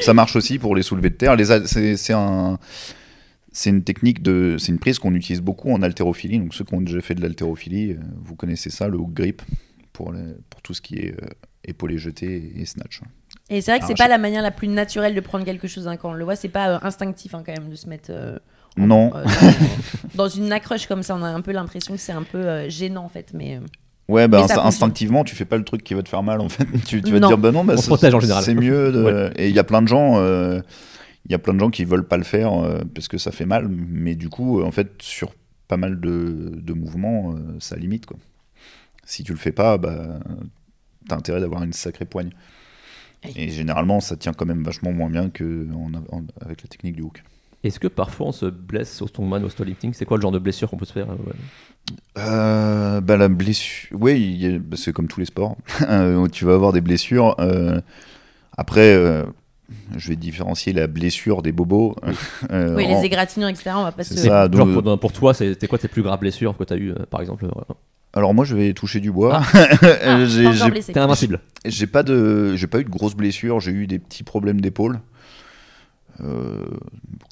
[0.00, 1.36] Ça marche aussi pour les soulevés de terre.
[1.66, 2.58] C'est c'est un.
[3.50, 6.38] C'est une technique de, c'est une prise qu'on utilise beaucoup en haltérophilie.
[6.38, 9.42] Donc ceux qui ont déjà fait de l'haltérophilie, euh, vous connaissez ça, le hook grip
[9.92, 10.12] pour,
[10.50, 11.26] pour tout ce qui est euh,
[11.64, 13.00] épaulé jeté et snatch.
[13.50, 15.88] Et c'est vrai que c'est pas la manière la plus naturelle de prendre quelque chose
[15.88, 16.36] hein, quand on le voit.
[16.36, 18.38] C'est pas euh, instinctif hein, quand même de se mettre euh,
[18.78, 19.12] en- Non.
[20.14, 21.16] dans, une accroche comme ça.
[21.16, 23.32] On a un peu l'impression que c'est un peu gênant en fait.
[23.34, 23.58] Mais
[24.08, 26.48] Ouais, bah, inst- instinctivement, tu fais pas le truc qui va te faire mal en
[26.48, 26.64] fait.
[26.86, 27.28] tu, tu vas Non.
[27.28, 28.42] te dire, bah non, bah, c'est- protège en général.
[28.42, 28.90] C'est mieux.
[28.92, 29.32] de- Ouais.
[29.36, 30.18] Et il y a plein de gens.
[30.18, 30.60] euh,
[31.26, 33.32] Il y a plein de gens qui veulent pas le faire euh, parce que ça
[33.32, 35.34] fait mal, mais du coup, euh, en fait, sur
[35.66, 38.16] pas mal de, de mouvements, euh, ça limite quoi.
[39.04, 40.20] Si tu le fais pas, bah,
[41.06, 42.30] t'as intérêt d'avoir une sacrée poigne.
[43.26, 43.32] Oui.
[43.36, 46.96] Et généralement, ça tient quand même vachement moins bien que en- en- avec la technique
[46.96, 47.22] du hook.
[47.64, 50.30] Est-ce que parfois on se blesse au strongman ou au lifting C'est quoi le genre
[50.32, 51.32] de blessure qu'on peut se faire euh, ouais?
[52.18, 55.56] Euh, bah, la blessure, oui, a- bah, c'est comme tous les sports.
[55.88, 57.34] Euh, tu vas avoir des blessures.
[57.40, 57.80] euh,
[58.56, 59.24] après, euh,
[59.96, 61.96] je vais différencier la blessure des bobos.
[62.50, 63.70] Euh, oui, en- les égratignures, etc.
[63.74, 64.14] On va pas se.
[64.16, 64.42] ça.
[64.44, 66.94] Ah, Genre pour, pour toi, c'était quoi tes plus graves blessures que tu as eues,
[67.10, 67.46] par exemple
[68.12, 69.42] Alors moi, je vais toucher du bois.
[69.52, 70.16] Ah,
[70.70, 70.92] blessé.
[70.92, 71.40] T'es invincible.
[71.64, 73.60] j'ai pas de, j'ai pas eu de grosses blessures.
[73.60, 75.00] J'ai eu des petits problèmes d'épaule.
[76.20, 76.66] Euh,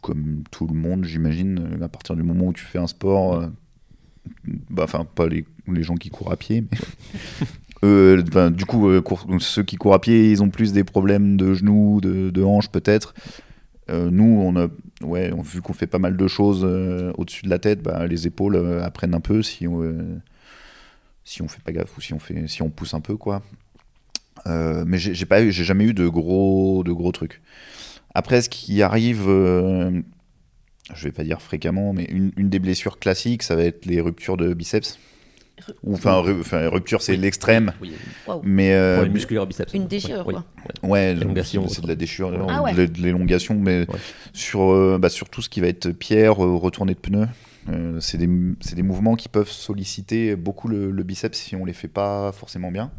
[0.02, 3.46] comme tout le monde, j'imagine, à partir du moment où tu fais un sport, euh,
[4.70, 6.78] bah, enfin pas les, les gens qui courent à pied, mais
[7.84, 8.88] Euh, ben, du coup,
[9.38, 12.70] ceux qui courent à pied, ils ont plus des problèmes de genoux, de, de hanches
[12.70, 13.14] peut-être.
[13.90, 14.68] Nous, on a,
[15.02, 16.64] ouais, on- vu qu'on fait pas mal de choses
[17.18, 19.82] au-dessus de la tête, bah, les épaules apprennent un peu si on,
[21.24, 23.42] si on fait pas gaffe ou si on fait, si on pousse un peu quoi.
[24.46, 25.14] Mais j'ai
[25.50, 27.40] jamais eu de gros, de gros trucs.
[28.16, 29.90] Après, ce qui arrive, euh,
[30.94, 34.00] je vais pas dire fréquemment, mais une, une des blessures classiques, ça va être les
[34.00, 34.98] ruptures de biceps.
[35.82, 37.18] Ou enfin, ru- rupture, c'est Oui.
[37.18, 37.74] l'extrême.
[37.82, 37.92] Oui.
[38.42, 39.74] Mais euh, au biceps.
[39.74, 40.44] Une déchirure, Oui, quoi.
[40.82, 40.90] oui.
[40.90, 41.14] ouais,
[41.44, 42.72] c'est de la déchirure, Ah ouais.
[42.72, 43.98] de, l'élongation, mais Ouais.
[44.32, 47.28] sur, euh, bah, sur tout ce qui va être pierre, euh, retourner de pneus,
[47.68, 51.88] euh, c'est des, mouvements qui peuvent solliciter beaucoup le, le biceps si on les fait
[51.88, 52.90] pas forcément bien.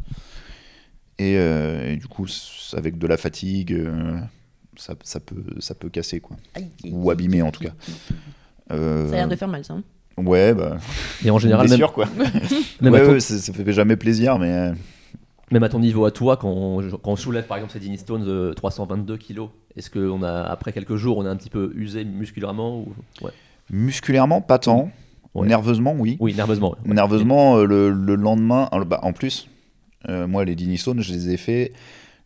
[1.18, 2.26] Et, euh, et du coup,
[2.76, 4.20] avec de la fatigue, euh,
[4.78, 6.36] ça, ça peut, ça peut casser, quoi.
[6.54, 7.72] Aïe, Ou abîmer, en tout cas.
[8.72, 9.74] Euh, Ça a l'air de faire mal, ça.
[9.74, 9.82] hein.
[10.16, 10.78] Ouais, bah,
[11.24, 12.06] Et en général, même, blessure, quoi.
[12.80, 14.72] même, ouais, à ton, ouais, ça, ça fait jamais plaisir, mais euh,
[15.50, 17.98] même à ton niveau, à toi, quand on, quand on soulève par exemple ces Dini
[17.98, 21.72] Stones de 322 kilos, est-ce qu'on a, après quelques jours, on est un petit peu
[21.76, 22.92] usé musculairement ou...
[23.22, 23.30] ouais.
[23.70, 24.90] musculairement, pas tant.
[25.34, 25.46] Ouais.
[25.46, 26.16] Nerveusement, oui.
[26.20, 26.70] Oui, nerveusement.
[26.84, 26.94] ouais.
[26.94, 29.48] Nerveusement, euh, le, le lendemain, bah, en plus,
[30.08, 31.72] euh, moi, les Dini Stones, je les ai fait.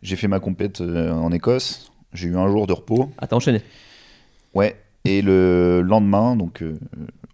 [0.01, 1.91] J'ai fait ma compète euh, en Écosse.
[2.13, 3.11] J'ai eu un jour de repos.
[3.17, 3.61] Ah, t'as enchaîné.
[4.53, 4.75] Ouais.
[5.05, 6.77] Et le lendemain, donc, euh,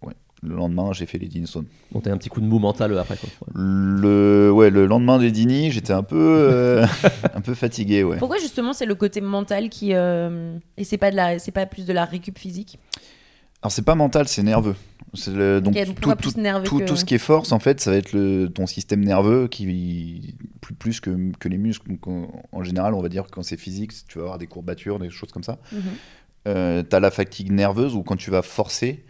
[0.02, 1.66] ouais, le lendemain, j'ai fait les Dini Stones.
[1.92, 3.18] Donc t'as un petit coup de mou mental après.
[3.18, 3.30] Quoi.
[3.42, 3.54] Ouais.
[3.56, 6.86] Le, ouais, le lendemain des Dini, j'étais un peu, euh,
[7.36, 8.18] un peu fatigué, ouais.
[8.18, 11.66] Pourquoi justement c'est le côté mental qui euh, et c'est pas de la c'est pas
[11.66, 12.80] plus de la récup physique?
[13.62, 14.76] Alors, c'est pas mental, c'est nerveux.
[15.28, 17.80] Le- donc, tout, tout- plus nerveux tout, que- tout ce qui est force, en fait,
[17.82, 21.89] ça va être le, ton système nerveux qui plus, plus que, que les muscles.
[21.89, 24.47] Donc, en, en général, on va dire que quand c'est physique, tu vas avoir des
[24.47, 25.57] courbatures, des choses comme ça.
[25.72, 25.82] Mhm.
[26.47, 29.03] Euh, tu as la fatigue nerveuse ou quand tu vas forcer,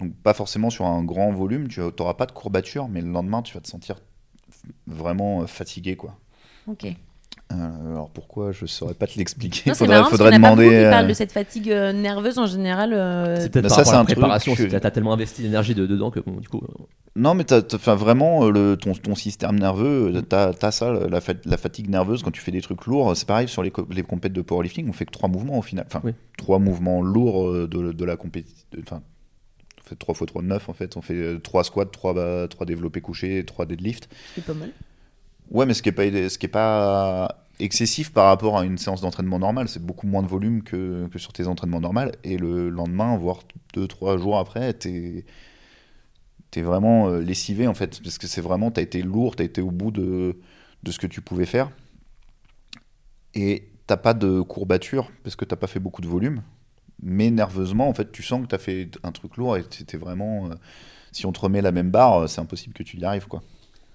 [0.00, 3.42] donc pas forcément sur un grand volume, tu n'auras pas de courbature, mais le lendemain,
[3.42, 3.96] tu vas te sentir
[4.86, 5.96] vraiment euh, fatigué.
[5.96, 6.18] quoi.
[6.66, 6.86] Ok.
[7.52, 9.68] Euh, alors pourquoi Je saurais pas te l'expliquer.
[9.70, 10.64] Non, c'est Faudrait, marrant faudrait pas demander.
[10.64, 12.92] beaucoup qui euh, parlent de cette fatigue euh, nerveuse en général.
[12.92, 14.54] euh, C'est peut-être par ça, rapport c'est à la un préparation.
[14.54, 16.62] que- T'as tellement investi d'énergie de- dedans que bon, du coup.
[17.16, 21.32] Non, mais t'as, t'as- vraiment, le, ton, ton système nerveux, t'as, t'as ça, la, fa-
[21.44, 23.16] la fatigue nerveuse quand tu fais des trucs lourds.
[23.16, 25.62] C'est pareil sur les, co- les compètes de powerlifting, on fait que trois mouvements au
[25.62, 25.84] final.
[25.88, 26.12] Enfin, Oui.
[26.38, 28.64] trois mouvements lourds de, de la compétition.
[28.80, 29.02] Enfin,
[29.84, 30.96] on fait 3 x 3 de 9 en fait.
[30.96, 34.08] On fait euh, trois squats, trois, ba- trois développés couchés, trois deadlifts.
[34.36, 34.70] C'est pas mal.
[35.50, 39.84] Ouais, mais ce qui est pas, excessif par rapport à une séance d'entraînement normale, c'est
[39.84, 42.10] beaucoup moins de volume que, sur tes entraînements normaux.
[42.24, 43.40] Et le lendemain, voire
[43.74, 45.24] deux, trois jours après, t'es
[46.56, 49.60] es vraiment euh, lessivé en fait, parce que c'est vraiment, t'as été lourd, t'as été
[49.60, 50.36] au bout de,
[50.88, 51.70] ce que tu pouvais faire.
[53.34, 56.42] Et t'as pas de courbature parce que t'as pas fait beaucoup de volume.
[57.02, 59.96] Mais nerveusement, en fait, tu sens que tu as fait un truc lourd et c'était
[59.96, 60.50] vraiment.
[60.50, 60.54] euh,
[61.12, 63.42] si on te remet la même barre, c'est impossible que tu y arrives, quoi.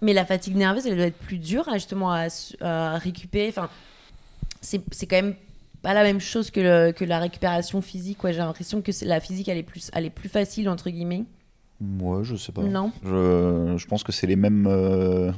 [0.05, 2.27] Mais la fatigue nerveuse, elle doit être plus dure à, justement à,
[2.61, 3.47] à récupérer.
[3.49, 3.69] Enfin,
[4.61, 5.33] c'est quand même
[5.81, 8.19] pas la même chose que, le- que la récupération physique.
[8.23, 11.23] J'ai l'impression que la physique, elle est, plus, elle est plus facile, entre guillemets.
[11.81, 12.61] Moi, je sais pas.
[12.61, 12.91] Non.
[13.03, 15.31] Je, je pense que c'est les mêmes euh,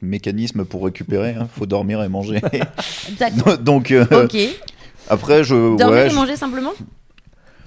[0.00, 1.34] mécanismes pour récupérer.
[1.38, 2.40] Il faut dormir et manger.
[3.18, 3.58] D'accord.
[3.60, 4.36] Donc, euh, ok.
[5.08, 5.54] après, je.
[5.76, 6.72] Dormir ouais, et je- manger simplement?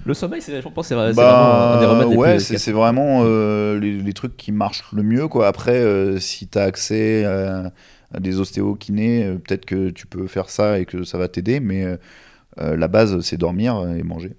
[0.06, 2.72] Le sommeil, c'est, je pense, que c'est, Bah, vraiment un des remèdes les ouais, c'est
[2.72, 5.26] vraiment euh, les, les trucs qui marchent le mieux.
[5.26, 5.48] Quoi.
[5.48, 7.72] Après, euh, si tu as accès à,
[8.14, 11.58] à des ostéokinés, euh, peut-être que tu peux faire ça et que ça va t'aider,
[11.58, 14.32] mais euh, la base, c'est dormir et manger.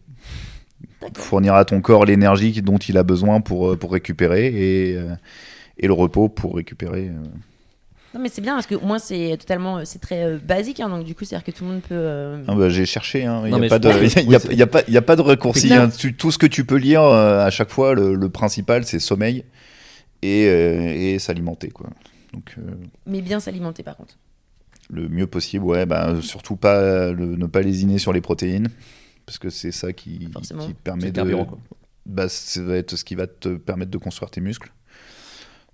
[1.15, 5.15] Fournir à ton corps l'énergie dont il a besoin pour, pour récupérer et, euh,
[5.77, 7.11] et le repos pour récupérer.
[8.13, 8.17] Euh.
[8.17, 9.83] Non, mais c'est bien parce que moi, c'est totalement.
[9.85, 10.79] C'est très euh, basique.
[10.79, 11.95] hein, donc, du coup, c'est-à-dire que tout le monde peut.
[11.95, 14.13] euh, Ah bah, J'ai cherché, hein, il Non, n'y mais a, pas je de- pense
[14.13, 15.21] que- il y a- oui, c'est- il y a pas- il y a pas- de
[15.21, 15.73] raccourci.
[15.73, 15.89] Hein.
[15.89, 18.99] Tu- Tout ce que tu peux lire euh, à chaque fois, le, le principal, c'est
[18.99, 19.43] sommeil
[20.21, 21.69] et, euh, et s'alimenter.
[21.69, 21.89] quoi.
[22.33, 22.71] Donc, euh,
[23.05, 24.17] Mais bien s'alimenter, par contre.
[24.89, 28.69] le mieux possible, ouais, bah, surtout pas le- ne pas lésiner sur les protéines,
[29.25, 30.61] parce que c'est ça qui, Forcément.
[30.61, 31.15] qui C'est permet le de.
[31.15, 31.57] carburant, quoi.
[32.05, 34.71] Bah, ça va être ce qui va te permettre de construire tes muscles.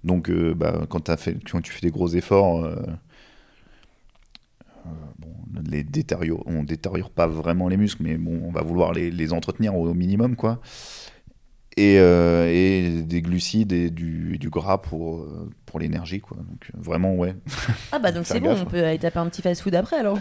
[0.04, 2.76] Donc, euh, bah, quand, t'as fait, quand tu fais des gros efforts, euh,
[4.86, 5.30] euh, bon,
[5.70, 9.34] les détériore, on détériore pas vraiment les muscles, mais bon, on va vouloir les, les
[9.34, 10.60] entretenir au, au minimum, quoi.
[11.76, 16.38] Et, euh, et des glucides et du, et du gras pour, euh, pour l'énergie, quoi.
[16.38, 17.36] Donc, vraiment, ouais.
[17.92, 20.20] Ah, bah, donc c'est bon, gaffe, on peut aller taper un petit fast-food après alors.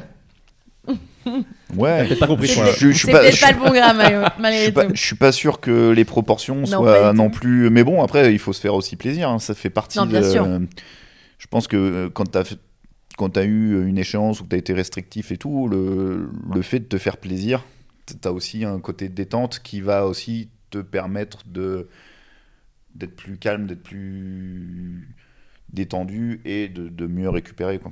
[1.76, 2.14] Ouais.
[2.16, 3.92] Pas compris Je- je pas- peut-être je- pas le bon gras,
[4.38, 4.94] malgré- pas, tout.
[4.94, 7.70] je suis pas sûr que les proportions Non, soient non plus.
[7.70, 9.28] Mais bon, après, il faut se faire aussi plaisir.
[9.28, 10.26] hein, Ça fait partie Non, bien de.
[10.30, 10.46] sûr.
[11.38, 12.56] Je pense que euh, quand tu as,
[13.16, 16.80] quand as eu une échéance où tu as été restrictif et tout, le, le fait
[16.80, 17.64] de te faire plaisir,
[18.06, 21.88] tu as aussi un côté détente qui va aussi te permettre de
[22.94, 25.08] d'être plus calme, d'être plus
[25.72, 27.78] détendu et de, de mieux récupérer.
[27.78, 27.90] Quoi.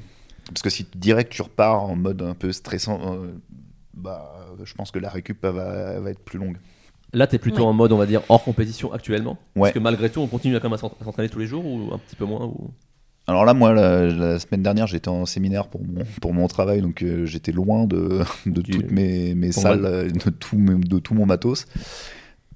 [0.52, 3.32] Parce que si direct tu repars en mode un peu stressant, euh,
[3.94, 4.34] bah,
[4.64, 6.56] je pense que la récup va, être plus longue.
[7.12, 7.66] Là, t'es plutôt Ouais.
[7.68, 9.38] en mode, on va dire, hors compétition actuellement?
[9.56, 9.62] Ouais.
[9.62, 11.92] Parce que malgré tout, on continue à quand même à s'entraîner tous les jours ou
[11.92, 12.70] un petit peu moins ou...
[13.26, 16.82] Alors là, moi, la, la semaine dernière, j'étais en séminaire pour mon, pour mon travail,
[16.82, 21.14] donc euh, j'étais loin de, de Du- toutes mes, mes salles, de tout, de tout
[21.14, 21.66] mon matos.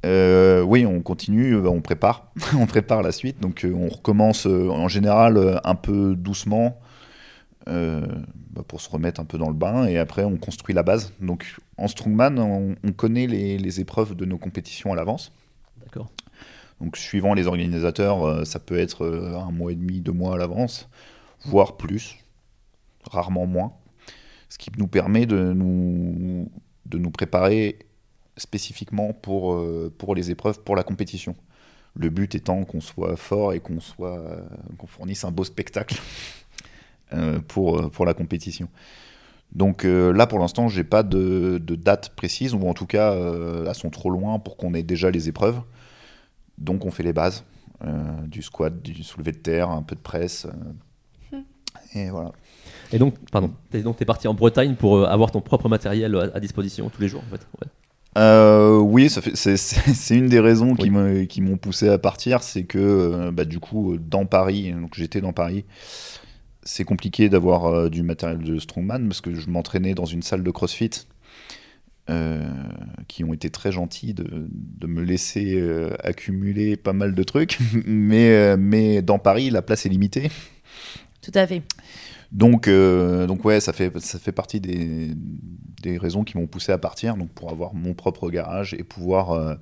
[0.04, 3.40] Euh, oui, on continue, on prépare, on prépare la suite.
[3.40, 6.83] Donc euh, on recommence euh, en général euh, un peu doucement euh,
[7.66, 11.12] bah, pour se remettre un peu dans le bain et après on construit la base.
[11.20, 15.32] Donc en strongman, on, on connaît les, les épreuves de nos compétitions à l'avance.
[15.82, 16.10] D'accord.
[16.80, 20.34] Donc, suivant les organisateurs, euh, ça peut être euh, un mois et demi, deux mois
[20.34, 20.88] à l'avance,
[21.44, 22.18] voire plus,
[23.04, 23.72] rarement moins.
[24.48, 26.50] Ce qui nous permet de nous,
[26.86, 27.78] de nous préparer
[28.36, 31.36] spécifiquement pour, euh, pour les épreuves, pour la compétition.
[31.96, 34.42] Le but étant qu'on soit fort et qu'on soit, euh,
[34.76, 36.43] qu'on fournisse un beau spectacle euh,
[37.48, 38.68] pour, euh, pour la compétition.
[39.52, 43.12] Donc euh, là, pour l'instant, j'ai pas de, de date précise, ou en tout cas,
[43.12, 45.60] euh, elles sont trop loin pour qu'on ait déjà les épreuves.
[46.58, 47.44] Donc on fait les bases,
[47.84, 47.92] euh,
[48.26, 50.46] du squat, du soulevé de terre, un peu de presse.
[51.32, 51.38] euh,
[51.94, 52.32] et voilà.
[52.92, 56.16] Et donc, pardon, t'es donc t'es parti en Bretagne pour euh, avoir ton propre matériel
[56.16, 57.46] à, à disposition tous les jours, en fait.
[57.60, 57.68] Ouais.
[58.16, 60.90] Euh, oui, ça fait, c'est, c'est- c'est une des raisons qui, Oui.
[60.90, 64.94] me- qui m'ont poussé à partir, c'est que euh, bah, du coup, dans Paris, donc
[64.94, 65.64] j'étais dans Paris,
[66.64, 70.42] c'est compliqué d'avoir euh, du matériel de strongman parce que je m'entraînais dans une salle
[70.42, 70.90] de CrossFit
[72.10, 72.42] euh,
[73.06, 77.58] qui ont été très gentils de, de me laisser euh, accumuler pas mal de trucs,
[77.86, 80.30] mais, mais dans Paris, la place est limitée.
[81.22, 81.62] Tout à fait.
[82.32, 85.12] Donc, donc ouais, ça fait, ça fait partie des,
[85.82, 89.56] des raisons qui m'ont poussé à partir, donc pour avoir mon propre garage et pouvoir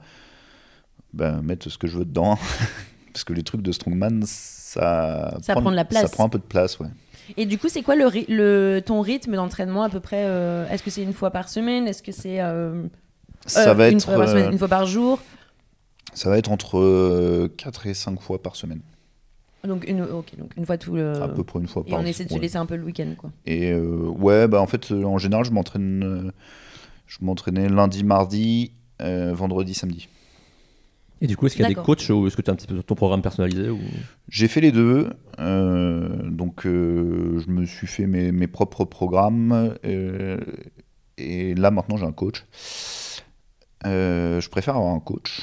[1.13, 2.39] ben, mettre ce que je veux dedans.
[3.13, 4.25] Parce que les trucs de strongman,
[4.73, 6.03] ça, Ça prend de la place.
[6.03, 6.89] Ça prend un peu de place, ouais.
[7.37, 10.91] Et du coup, c'est quoi le, ton rythme d'entraînement à peu près euh, Est-ce que
[10.91, 11.87] c'est une fois par semaine?
[11.87, 12.85] Est-ce que c'est euh,
[13.47, 15.19] Ça euh, va une être, fois par semaine, une fois par jour?
[16.15, 18.81] ça va être entre 4 et 5 fois par semaine,
[19.67, 21.23] donc une, ok, donc une fois tout le.
[21.23, 22.85] à peu près une fois Et par on essaie de se laisser un peu le
[22.85, 23.31] week-end, quoi.
[23.47, 26.33] Et ouais, bah en fait, en général, je m'entraîne,
[27.07, 30.09] je m'entraînais lundi, mardi, vendredi, samedi.
[31.23, 32.57] Et du coup, est-ce qu'il y a des coachs ou est-ce que tu as un
[32.57, 33.79] petit peu ton programme personnalisé ou...
[34.29, 35.09] J'ai fait les deux,
[35.39, 40.37] euh, donc euh, je me suis fait mes, mes propres programmes, euh,
[41.19, 42.45] et là maintenant j'ai un coach.
[43.87, 45.43] Euh, je préfère avoir un coach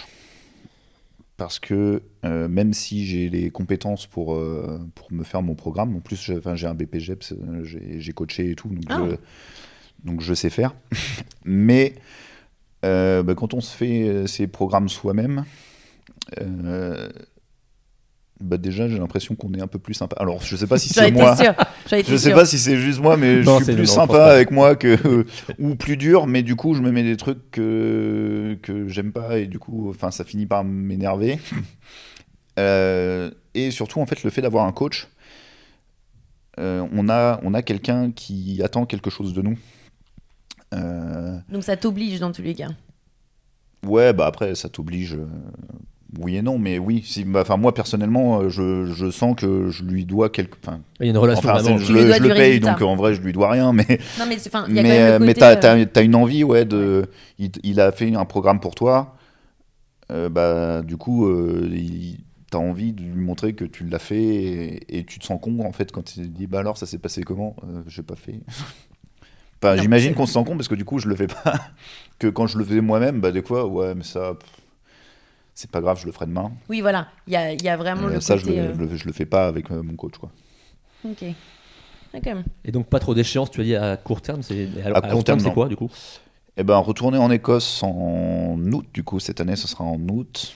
[1.38, 5.95] parce que euh, même si j'ai les compétences pour, euh, pour me faire mon programme,
[5.95, 9.01] en plus j'ai enfin, j'ai un BPGEPS, j'ai j'ai coaché et tout, donc, Ah.
[9.09, 9.15] je,
[10.03, 10.75] donc je sais faire.
[11.45, 11.95] Mais
[12.86, 15.45] euh, bah, quand on se fait euh, ses programmes soi-même,
[16.39, 17.09] euh,
[18.39, 20.15] bah déjà j'ai l'impression qu'on est un peu plus sympa.
[20.19, 21.36] Alors je sais pas si c'est moi.
[21.88, 24.75] Je sais pas si c'est juste moi, mais Non, je suis plus sympa avec moi
[24.75, 25.25] que
[25.59, 29.39] ou plus dur, mais du coup je me mets des trucs que que j'aime pas
[29.39, 31.39] et du coup, enfin ça finit par m'énerver.
[32.57, 35.07] Euh, et surtout en fait le fait d'avoir un coach,
[36.59, 39.57] euh, on a on a quelqu'un qui attend quelque chose de nous.
[40.74, 42.70] Euh, Donc ça t'oblige dans tous les cas.
[43.86, 45.15] ouais, bah après ça t'oblige.
[45.15, 45.26] euh,
[46.20, 47.03] oui et non, mais oui.
[47.05, 50.57] Si, bah, enfin moi personnellement, euh, je, je sens que je lui dois quelque.
[50.99, 51.78] Il y a une relation enfin, vraiment.
[51.78, 54.38] je le, je le paye, donc en vrai je lui dois rien, mais Non mais
[54.38, 57.05] y a mais, quand même t'as, euh, t'as- t'as une envie, ouais, de.
[57.38, 59.15] Il, il a fait un programme pour toi.
[60.11, 62.20] euh, bah, du coup, euh, il-
[62.51, 65.59] t'as envie de lui montrer que tu l'as fait et, et tu te sens con
[65.63, 67.55] en fait quand il dit bah alors ça s'est passé comment?
[67.63, 68.39] Euh, J'ai pas fait.
[69.62, 71.53] Enfin, j'imagine qu'on se sent con parce que du coup je le fais pas.
[72.20, 74.34] que quand je le faisais moi-même, bah des fois ouais mais ça
[75.53, 76.51] c'est pas grave, je le ferai demain.
[76.70, 78.45] Oui voilà, il y a, il y a vraiment Euh, le ça côté.
[78.47, 80.32] je, le, euh, je le- je le fais pas avec euh, mon coach quoi.
[81.03, 81.24] Ok.
[82.66, 85.22] Et donc pas trop d'échéances, tu as dit à court terme, c'est à, court long
[85.22, 85.89] terme c'est quoi du coup?
[86.57, 90.53] Eh ben retourner en Écosse en août du coup cette année ce sera en août.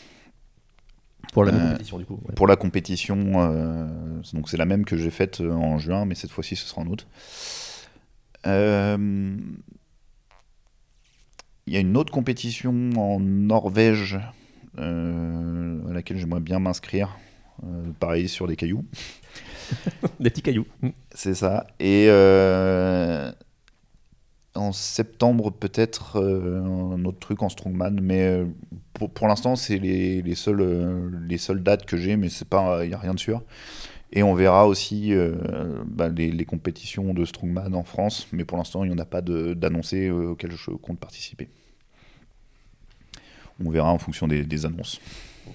[1.31, 2.19] pour la même Euh, compétition du coup.
[2.27, 2.35] ouais.
[2.35, 3.87] Pour la compétition, euh,
[4.33, 6.87] donc c'est la même que j'ai faite en juin, mais cette fois-ci ce sera en
[6.87, 7.05] août.
[8.47, 9.37] Euh,
[11.65, 14.19] Il y a une autre compétition en Norvège
[14.79, 17.17] euh, à laquelle j'aimerais bien m'inscrire.
[17.63, 18.83] Euh, pareil sur des cailloux,
[20.19, 20.65] Des petits cailloux.
[20.81, 20.89] Mm.
[21.13, 21.67] c'est ça.
[21.79, 23.31] Et euh,
[24.55, 28.45] en septembre peut-être euh, un autre truc en strongman, mais euh,
[28.93, 32.89] pour, pour l'instant c'est les, les seules euh, les seules dates que j'ai, mais il
[32.89, 33.43] y a rien de sûr.
[34.15, 35.33] Et on verra aussi euh,
[35.85, 39.05] bah, les, les compétitions de strongman en France, mais pour l'instant il n'y en a
[39.05, 41.49] pas d'annoncé euh, auxquelles je compte participer.
[43.63, 44.99] On verra en fonction des, des annonces,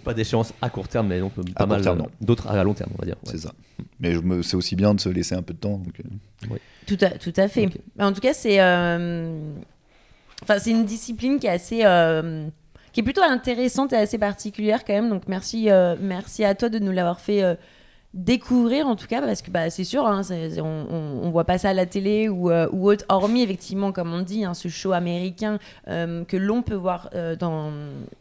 [0.04, 2.62] Pas d'échéance à court terme, mais donc À pas court mal terme, euh, d'autres à
[2.64, 3.16] long terme, on va dire.
[3.24, 3.30] ouais.
[3.32, 3.52] c'est ça.
[4.00, 5.78] Mais c'est aussi bien de se laisser un peu de temps.
[5.78, 6.56] donc, euh,
[6.86, 7.68] Tout à, tout à fait.
[7.98, 9.38] En tout cas, c'est euh,
[10.42, 11.84] enfin, c'est une discipline qui est assez.
[11.84, 12.48] euh,
[12.92, 15.10] qui est plutôt intéressante et assez particulière quand même.
[15.10, 17.54] Donc merci, euh, merci à toi de nous l'avoir fait euh,
[18.14, 20.22] découvrir en tout cas parce que bah, c'est sûr, hein,
[20.58, 20.62] on,
[21.22, 23.04] on, voit pas ça à la télé ou, euh, autre.
[23.08, 27.36] Hormis effectivement, comme on dit, hein, ce show américain euh, que l'on peut voir euh,
[27.36, 27.70] dans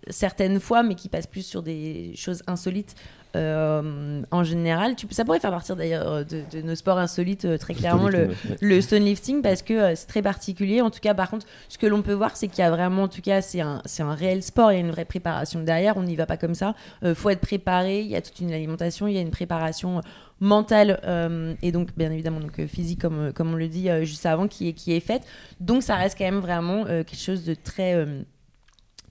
[0.09, 2.95] certaines fois, mais qui passe plus sur des choses insolites.
[3.35, 7.45] Euh, en général, tu, ça pourrait faire partie d'ailleurs euh, de, de nos sports insolites
[7.45, 10.81] euh, très clairement le, stone lifting parce que euh, c'est très particulier.
[10.81, 13.03] En tout cas, par contre, ce que l'on peut voir, c'est qu'il y a vraiment,
[13.03, 14.71] en tout cas, c'est un, c'est un réel sport.
[14.71, 15.97] Il y a une vraie préparation derrière.
[15.97, 16.75] On n'y va pas comme ça.
[17.03, 18.01] Il faut être préparé.
[18.01, 19.07] Il y a toute une alimentation.
[19.07, 20.01] Il y a une préparation
[20.39, 23.89] mentale euh, et donc bien évidemment donc euh, physique comme euh, comme on le dit
[23.89, 25.23] euh, juste avant qui est qui est faite.
[25.59, 28.21] Donc ça reste quand même vraiment euh, quelque chose de très euh,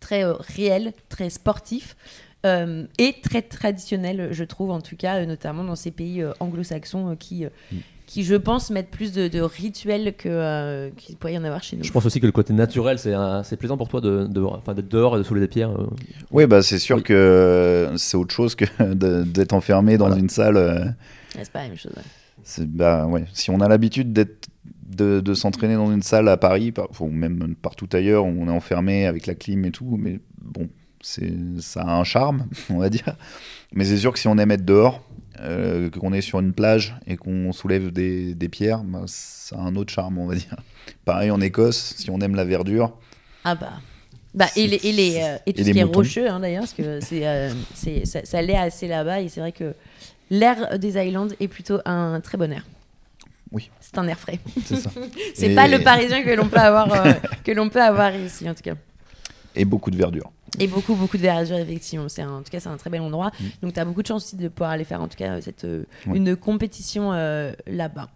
[0.01, 1.97] très euh, réel, très sportif.
[2.47, 6.33] Euh, et très traditionnel, je trouve, en tout cas, euh, notamment dans ces pays euh,
[6.41, 7.77] anglo-saxons euh, qui, euh, Mm.
[8.07, 11.63] qui, je pense, mettent plus de, de rituels que, euh, qu'il pourrait y en avoir
[11.63, 11.83] chez nous.
[11.85, 15.17] Je pense aussi que le côté naturel, c'est plaisant pour toi de, de- d'être dehors
[15.17, 15.73] et de soulever des pierres.
[15.73, 15.87] euh.
[16.31, 17.03] Oui, bah c'est sûr Oui.
[17.03, 20.21] que c'est autre chose que de- d'être enfermé dans Voilà.
[20.21, 20.57] une salle.
[20.57, 20.85] euh,
[21.35, 21.93] c'est pas la même chose.
[21.97, 22.03] ouais.
[22.45, 23.25] c'est- bah, ouais.
[23.33, 24.49] Si on a l'habitude d'être
[24.89, 28.47] de, de s'entraîner dans une salle à Paris, par- ou même partout ailleurs où on
[28.47, 30.69] est enfermé avec la clim et tout, mais bon,
[31.61, 33.17] ça a un charme, on va dire.
[33.73, 35.03] Mais c'est sûr que si on aime être dehors,
[35.41, 39.61] euh, qu'on est sur une plage et qu'on soulève des, des pierres, bah, ça a
[39.61, 40.57] un autre charme, on va dire.
[41.05, 42.93] Pareil en Écosse, si on aime la verdure,
[43.45, 43.73] Ah bah.
[44.35, 46.61] Bah, et, les, et, les, euh, et tout Et ce qui est rocheux, hein, d'ailleurs,
[46.63, 49.21] parce que c'est, euh, c'est, ça, ça l'est assez là-bas.
[49.23, 49.75] Et c'est vrai que
[50.31, 52.67] l'air des Highlands est plutôt un très bon air.
[53.53, 53.71] Oui.
[53.81, 54.39] C'est un air frais.
[54.67, 54.91] c'est ça.
[55.35, 57.13] C'est Et- pas le parisien que l'on peut avoir, euh,
[57.45, 58.75] que l'on peut avoir ici, en tout cas.
[59.55, 60.31] Et beaucoup de verdure.
[60.59, 62.09] Et beaucoup, beaucoup de verdure, effectivement.
[62.09, 63.31] C'est un- en tout cas, c'est un très bel endroit.
[63.39, 63.45] Mm.
[63.63, 65.65] Donc, tu as beaucoup de chance aussi de pouvoir aller faire, en tout cas, cette,
[65.65, 66.17] euh, Ouais.
[66.17, 68.09] une compétition euh, là-bas.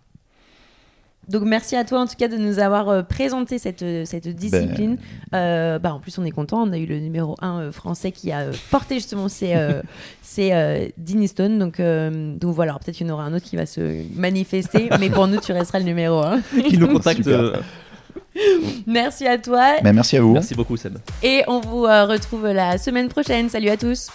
[1.29, 4.27] Donc, merci à toi, en tout cas, de nous avoir euh, présenté cette, euh, cette
[4.29, 4.97] discipline.
[5.35, 6.63] Euh, bah, en plus, on est content.
[6.63, 9.83] On a eu le numéro 1 français qui a euh, porté justement ces, euh,
[10.23, 10.89] ces euh,
[11.27, 11.59] Stone.
[11.59, 14.89] Donc, euh, donc voilà, peut-être qu'il y en aura un autre qui va se manifester.
[14.99, 16.41] mais pour nous, tu resteras le numéro 1.
[16.69, 17.29] Qui nous contacte.
[18.87, 19.77] merci à toi.
[19.83, 20.33] Merci à vous.
[20.33, 20.99] Merci beaucoup, Seb.
[21.23, 23.49] Et on vous euh, retrouve la semaine prochaine.
[23.49, 24.09] Salut à tous.